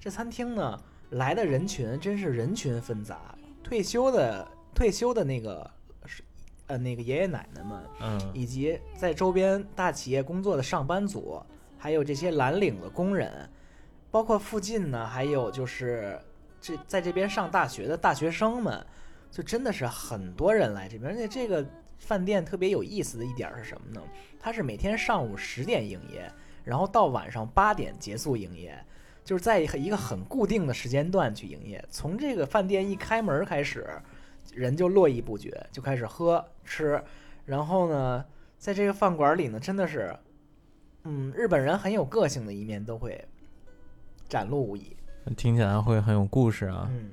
[0.00, 0.78] 这餐厅呢，
[1.10, 3.18] 来的人群真是人群纷杂，
[3.62, 5.81] 退休的退休的那个是
[6.72, 11.38] 呃那个爷爷奶奶们，嗯以及在周边大企业工作的上班族，
[11.76, 13.46] 还有这些蓝领的工人，
[14.10, 16.18] 包括附近呢，还有就是
[16.62, 18.82] 这在这边上大学的大学生们，
[19.30, 21.12] 就真的是很多人来这边。
[21.12, 21.62] 而且这个
[21.98, 24.00] 饭店特别有意思的一点儿是什么呢？
[24.40, 26.32] 它是每天上午十点营业，
[26.64, 28.82] 然后到晚上八点结束营业。
[29.24, 33.86] 就是在一个很固定的时间段去营业，从这个饭店一开门开始，
[34.52, 37.02] 人就络绎不绝，就开始喝吃，
[37.44, 38.24] 然后呢，
[38.58, 40.14] 在这个饭馆里呢，真的是，
[41.04, 43.24] 嗯，日本人很有个性的一面都会
[44.28, 44.96] 展露无遗。
[45.36, 46.88] 听起来会很有故事啊。
[46.90, 47.10] 嗯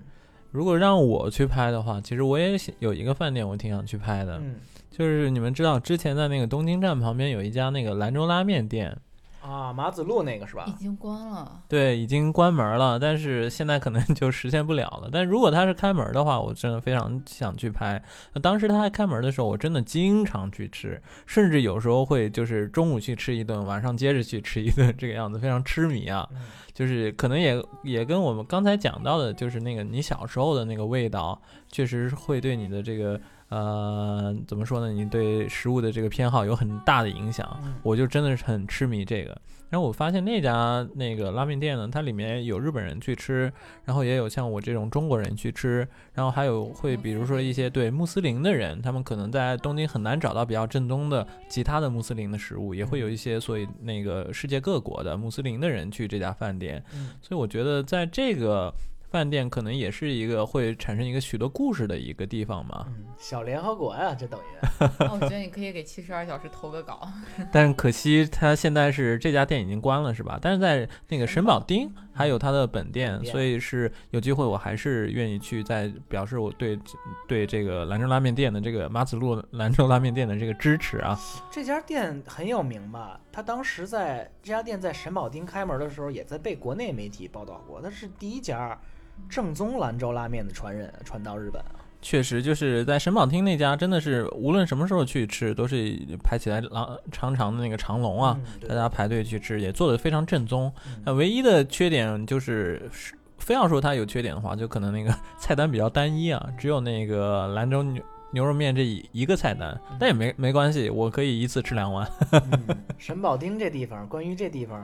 [0.51, 4.55] 如果让我去拍的话，其实我也想有一个饭店，我挺想去拍的，嗯
[4.89, 8.97] 就是你们知道之前在那个东京站旁边有一家那个兰州拉面店，
[9.41, 10.71] 啊，马子路那个是吧已？
[10.73, 11.61] 经关了。
[11.67, 15.09] 对，已经关门了，但是现在可能就实现不了了。
[15.11, 18.01] 但如果它是开门的话，我真的非常想去拍。
[18.33, 26.27] 那当时它还开门的时候，我真的经常去吃，甚至有时候会就是中午去吃一顿，晚上接着去吃一顿，这个样子非常痴迷啊。
[26.31, 26.37] 嗯
[26.79, 31.37] 就是可能也也跟我们刚才讲到的，就是那个你小时候的那个味道，
[31.69, 34.91] 确实会对你的这个呃怎么说呢？
[34.91, 37.59] 你对食物的这个偏好有很大的影响。
[37.63, 39.39] 嗯我就真的是很痴迷这个。
[39.69, 43.51] 然后我发现那家那个拉面店呢，它里面有日本人去吃，
[43.85, 58.73] 然后也有像我这种中国人去吃，然后还有会比如说一些对穆斯林的人，他们可能在东京很难找到比较正宗的其他的穆斯林的食物，也会有一些所以那个世界各国的穆斯林的人去这家饭店，嗯所以我觉得在这个
[59.09, 62.85] 饭店可能也是一个会产生一个许多故事的一个地方嘛。
[62.87, 67.07] 嗯，小联合国呀，这等于那 我觉得你可以给七十二小时投个稿。
[67.51, 70.37] 但可惜它现在是这家店已经关了，是吧？
[70.41, 76.79] 但是在那个沈保町还有它的本店，所以是有机会，我还是愿意去再表示我对
[77.27, 81.17] 对这个兰州拉面店的这个马子路兰州拉面店的这个支持啊。
[81.51, 83.19] 这家店很有名吧？
[83.31, 87.81] 他当时在这家店在沈保町开门的时候，也在被国内媒体报道过。
[87.81, 88.79] 他是第一家
[89.27, 91.75] 正宗兰州拉面的传人，传到日本啊。
[92.01, 100.71] 确实，就是在神保町那家，真的是无论什么时候去吃，都是排起来长长长的那个长龙啊，嗯大家排队去吃，也做的非常正宗。
[100.87, 108.01] 嗯那唯一的缺点就是，是非要说它有缺点的话，就可能那个菜单比较单一啊，只有那个兰州牛
[108.31, 112.09] 牛肉面这一一个菜单，但也没没关系，我可以一次吃两碗。
[112.31, 114.81] 嗯，神保町这地方，关于这地方，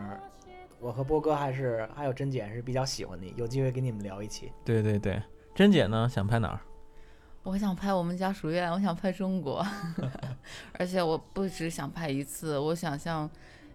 [0.86, 4.52] 我和波哥还是还有珍姐是比较喜欢的，有机会给你们聊一期。
[4.64, 5.20] 对对对，
[5.56, 6.60] 珍姐呢想拍哪儿？
[7.42, 9.66] 我想拍我们家属院，我想拍中国，
[10.78, 13.28] 而且我不只想拍一次，我想像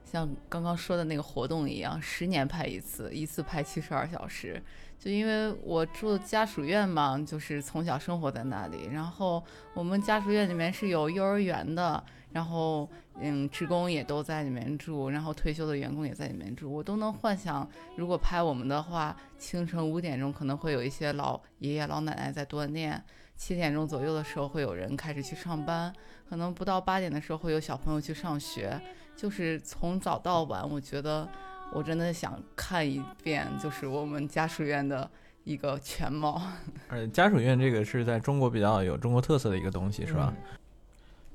[0.04, 4.62] 像刚刚说的那个活动一样，十年拍一次，一次拍七十二小时。
[4.96, 9.42] 就因为我住家属院嘛，就是从小生活在那里，然后
[9.74, 12.88] 我们家属院里面是有幼儿园的，然后
[13.20, 23.02] 嗯，职工也都在里面住，然后退休的员工也在里面住，我都能幻想，如果拍我们的话，清晨五点钟可能会有一些老爷爷老奶奶在锻炼。
[23.36, 25.90] 七点钟左右的时候会有人开始去上班，
[26.28, 28.78] 可能不到八点的时候会有小朋友去上学，
[29.16, 31.26] 就是从早到晚，我觉得
[31.72, 35.10] 我真的想看一遍，就是我们家属院的
[35.44, 36.38] 一个全貌。
[36.88, 40.30] 呃，家属院这个是在中国比较有中国特色的一个东西，是吧？
[40.36, 40.58] 嗯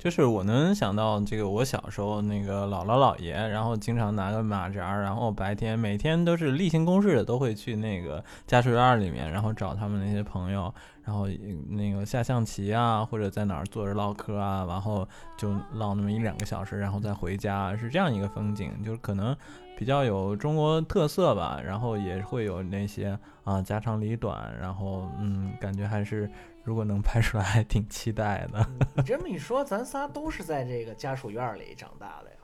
[0.06, 10.72] 就是我能想到这个，我小时候那个姥姥姥爷，然后经常拿个马扎，然后白天每天都是例行公事的，都会去那个家属院里面，然后找他们那些朋友，
[11.04, 11.28] 然后
[11.70, 19.36] 那个下象棋啊，或者在哪儿坐着唠嗑啊，然后就唠那么一两个小时，然后再回家，是这样一个风景，就是可能
[19.76, 26.30] 比较有中国特色吧，然后也会有那些啊家长里短，然后嗯，感觉还是
[26.66, 28.60] 如果能拍出来，还挺期待的。
[28.60, 32.38] 嗯你这么一说，咱仨都是在这个家属院里长大的呀。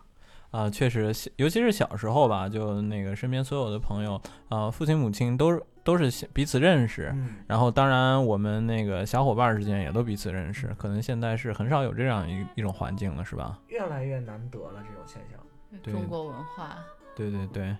[0.52, 13.58] 啊、确实，尤其是小时候吧，就那个身边所有的朋友，啊，父亲母亲都是都是彼此认识，嗯，然后当然我们那个小伙伴儿之间也都彼此认识，可能现在是很少有这样一一种环境了，是吧？
[13.70, 15.40] 越来越难得了这种现象。
[15.82, 16.78] 对中国文化，
[17.16, 17.76] 对对对，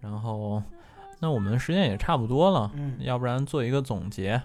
[0.00, 0.62] 然后
[1.18, 4.40] 那我们时间也差不多了，嗯要不然做一个总结。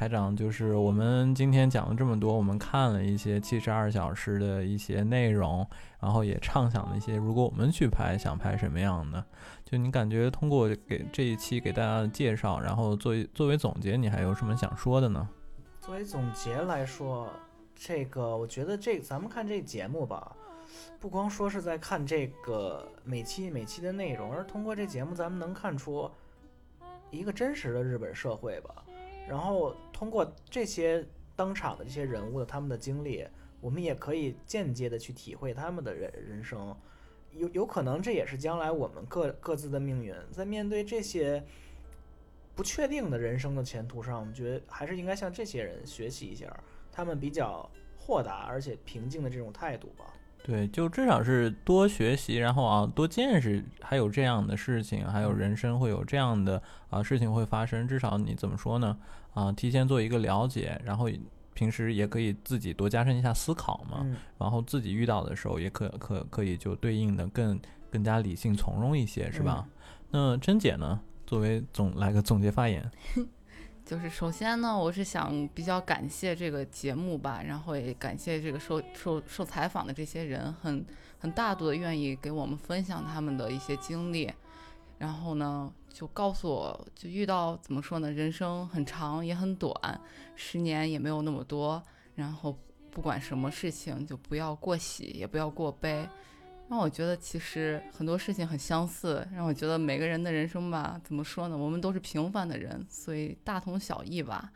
[0.00, 5.68] 台长，就是我们今天讲了这么多，我们看了一些七十二小时的一些内容，
[6.00, 9.22] 然后也畅想了一些，如果我们去拍，想拍什么样的？
[9.62, 15.28] 就你感觉通过给这一期给大家的介绍，然后作为作为总结，你还有什么想说的呢？
[15.80, 17.28] 作为总结来说，
[17.76, 20.34] 这个我觉得这咱们看这节目吧，
[20.98, 26.10] 不光说是在看这个每期每期的内容，而通过这节目，咱们能看出
[27.10, 28.82] 一个真实的日本社会吧。
[29.28, 31.06] 然后通过这些
[31.36, 33.22] 登场的这些人物的他们的经历，
[33.60, 36.74] 我们也可以间接的去体会他们的人人生。
[37.32, 41.44] 有有可能这也是将来我们各各自的命运，在面对这些
[42.54, 46.50] 不确定的人生的前途上，我们觉得还是应该向这些人学习一下，
[46.90, 50.06] 他们比较豁达而且平静的这种态度吧。
[50.42, 57.86] 对，就至少是多学习，然后啊多见识，还有这样的事情，还有人生会有这样的啊事情会发生。
[57.86, 58.98] 至少你怎么说呢？
[59.34, 61.08] 啊，提前做一个了解，然后
[61.54, 63.98] 平时也可以自己多加深一下思考嘛。
[64.02, 69.68] 嗯，然后自己遇到的时候，也可可可以就对应的更更加理性从容一些，是吧？
[70.10, 71.00] 那珍姐呢？
[71.26, 72.90] 作为总来个总结发言。
[73.86, 80.84] 就是首先呢，我是想比较感谢这个节目吧，然后也感谢这个受受受采访的这些人，很
[81.18, 84.32] 很大度的愿意给我们分享他们的一些经历，
[84.98, 89.74] 然后呢，就告诉我就遇到怎么说呢，人生很长也很短，
[90.34, 91.82] 十年也没有那么多，
[92.14, 92.58] 然后
[92.90, 96.08] 不管什么事情就不要过喜，也不要过悲。
[96.68, 101.58] 让我觉得其实很多事情很相似，让我觉得每个人的人生吧，怎么说呢？
[101.58, 104.52] 我们都是平凡的人，所以大同小异吧。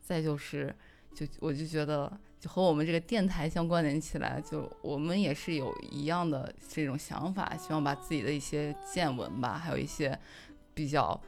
[0.00, 0.74] 再就是，
[1.14, 2.10] 就我就觉得，
[2.40, 10.18] 就和我们这个电台相关联起来，就我们也是有一样的这种想法，希望把自己的一些见闻吧，还有一些
[10.78, 11.20] 比较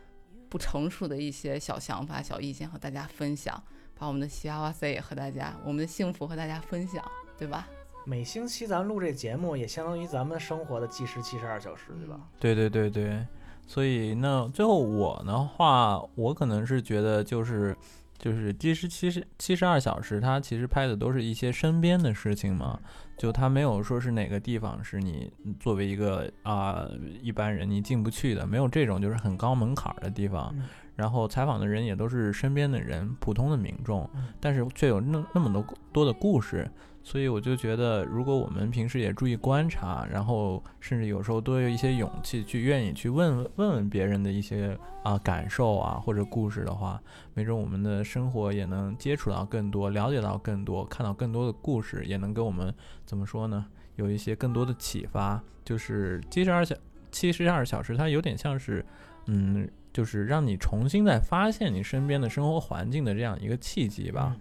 [0.49, 3.61] 不成熟的一些小想法、小意见和大家分享，
[3.99, 7.05] 把我们的喜哇哇塞也和大家，我们的幸福和大家分享，
[7.37, 7.67] 对吧？
[8.07, 12.21] 每星期咱们录这节目，也相当于咱们生活的计时七十二小时，对吧？
[12.39, 13.27] 对对对对，
[13.67, 17.77] 所以那最后我的话，我可能是觉得就是
[18.21, 22.79] 就是其实七十七十二小时，它其实拍的都是一些身边的事情嘛，
[23.17, 26.87] 就它没有说是哪个地方是你作为一个啊、
[27.23, 30.55] 一般人你进不去的，没有这种就是很高门槛儿的地方。
[30.57, 35.65] 嗯然后采访的人也都是身边的人，普通的民众嗯，但是却有那那么多
[35.95, 36.71] 多的故事，
[37.11, 47.03] 所以我就觉得，如果我们平时也注意观察，然后甚至有时候多有一些勇气去愿意去问问问别人的一些啊、感受啊或者故事的话，
[47.35, 52.73] 没准我们的生活也能接触到更多，了解到更多，看到更多的故事，也能给我们
[53.05, 53.67] 怎么说呢？
[53.97, 55.43] 有一些更多的启发。
[55.65, 56.77] 就是七十二小
[57.11, 58.87] 七十二小时，它有点像是，
[59.27, 64.37] 嗯，就是让你重新再发现你身边的生活环境的这样一个契机吧。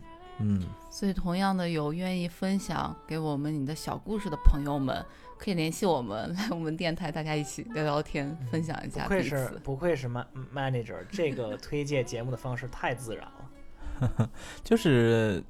[0.90, 5.06] 所以，同样的，有愿意分享给我们你的小故事的朋友们，
[5.38, 9.48] 可以联系我们， 来我们电台，大家一起聊聊天，分享一下不愧是。
[9.64, 14.30] 不愧是 man manager，这个推荐节目的方式太自然了。
[14.64, 15.44] 就是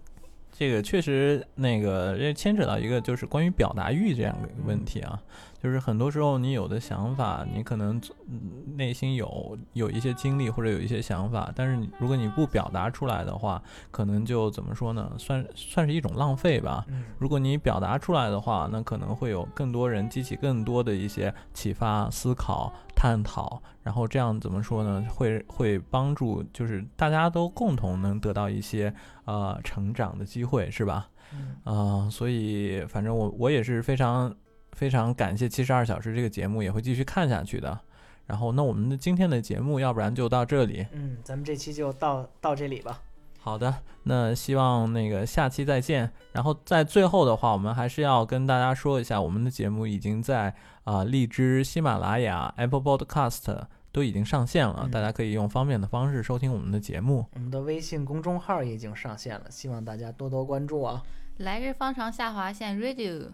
[0.51, 5.21] 这个确实那个这牵扯到一个就是关于表达欲这样的一个问题啊，
[5.61, 13.61] 就是很多时候你有的想法，你可能嗯内心有有一些经历或者有一些想法，但是你如果你不表达出来的话，
[13.91, 16.85] 可能就怎么说呢，算算是一种浪费吧。
[16.87, 25.05] 嗯如果你表达出来的话，那可能会有更多人激起更多的一些启发、思考、探讨，然后这样怎么说呢？
[25.09, 28.93] 会会帮助，就是大家都共同能得到一些
[29.25, 31.09] 呃成长的机会，是吧？
[31.31, 34.33] 嗯啊、所以反正我我也是非常
[34.73, 37.79] 非常感谢《七十二小时》这个节目，也会继续看下去的。
[38.25, 40.85] 然后，那我们的今天的节目，要不然就到这里。
[40.91, 43.01] 嗯，咱们这期就到到这里吧。
[43.39, 43.73] 好的，
[44.03, 46.11] 那希望那个下期再见。
[46.33, 57.25] 然后在最后的话，我们还是要跟大家说一下，我们的节目已经在啊、荔枝、喜马拉雅、Apple Podcast 都已经上线了，嗯大家可以用方便的方式收听我们的节目。
[57.33, 61.01] 我们的微信公众号也已经上线了，希望大家多多关注啊。
[61.37, 63.29] 来日方长下划线 Radio，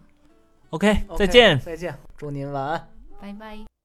[0.70, 1.58] OK，OK，再见。
[1.60, 2.88] 再见，祝您晚安。
[3.20, 3.75] 拜拜。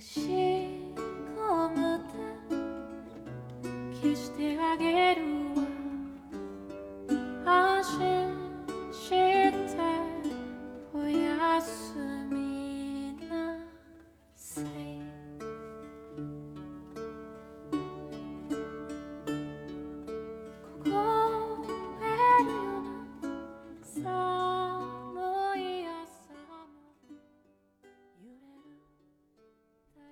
[0.00, 0.39] 心。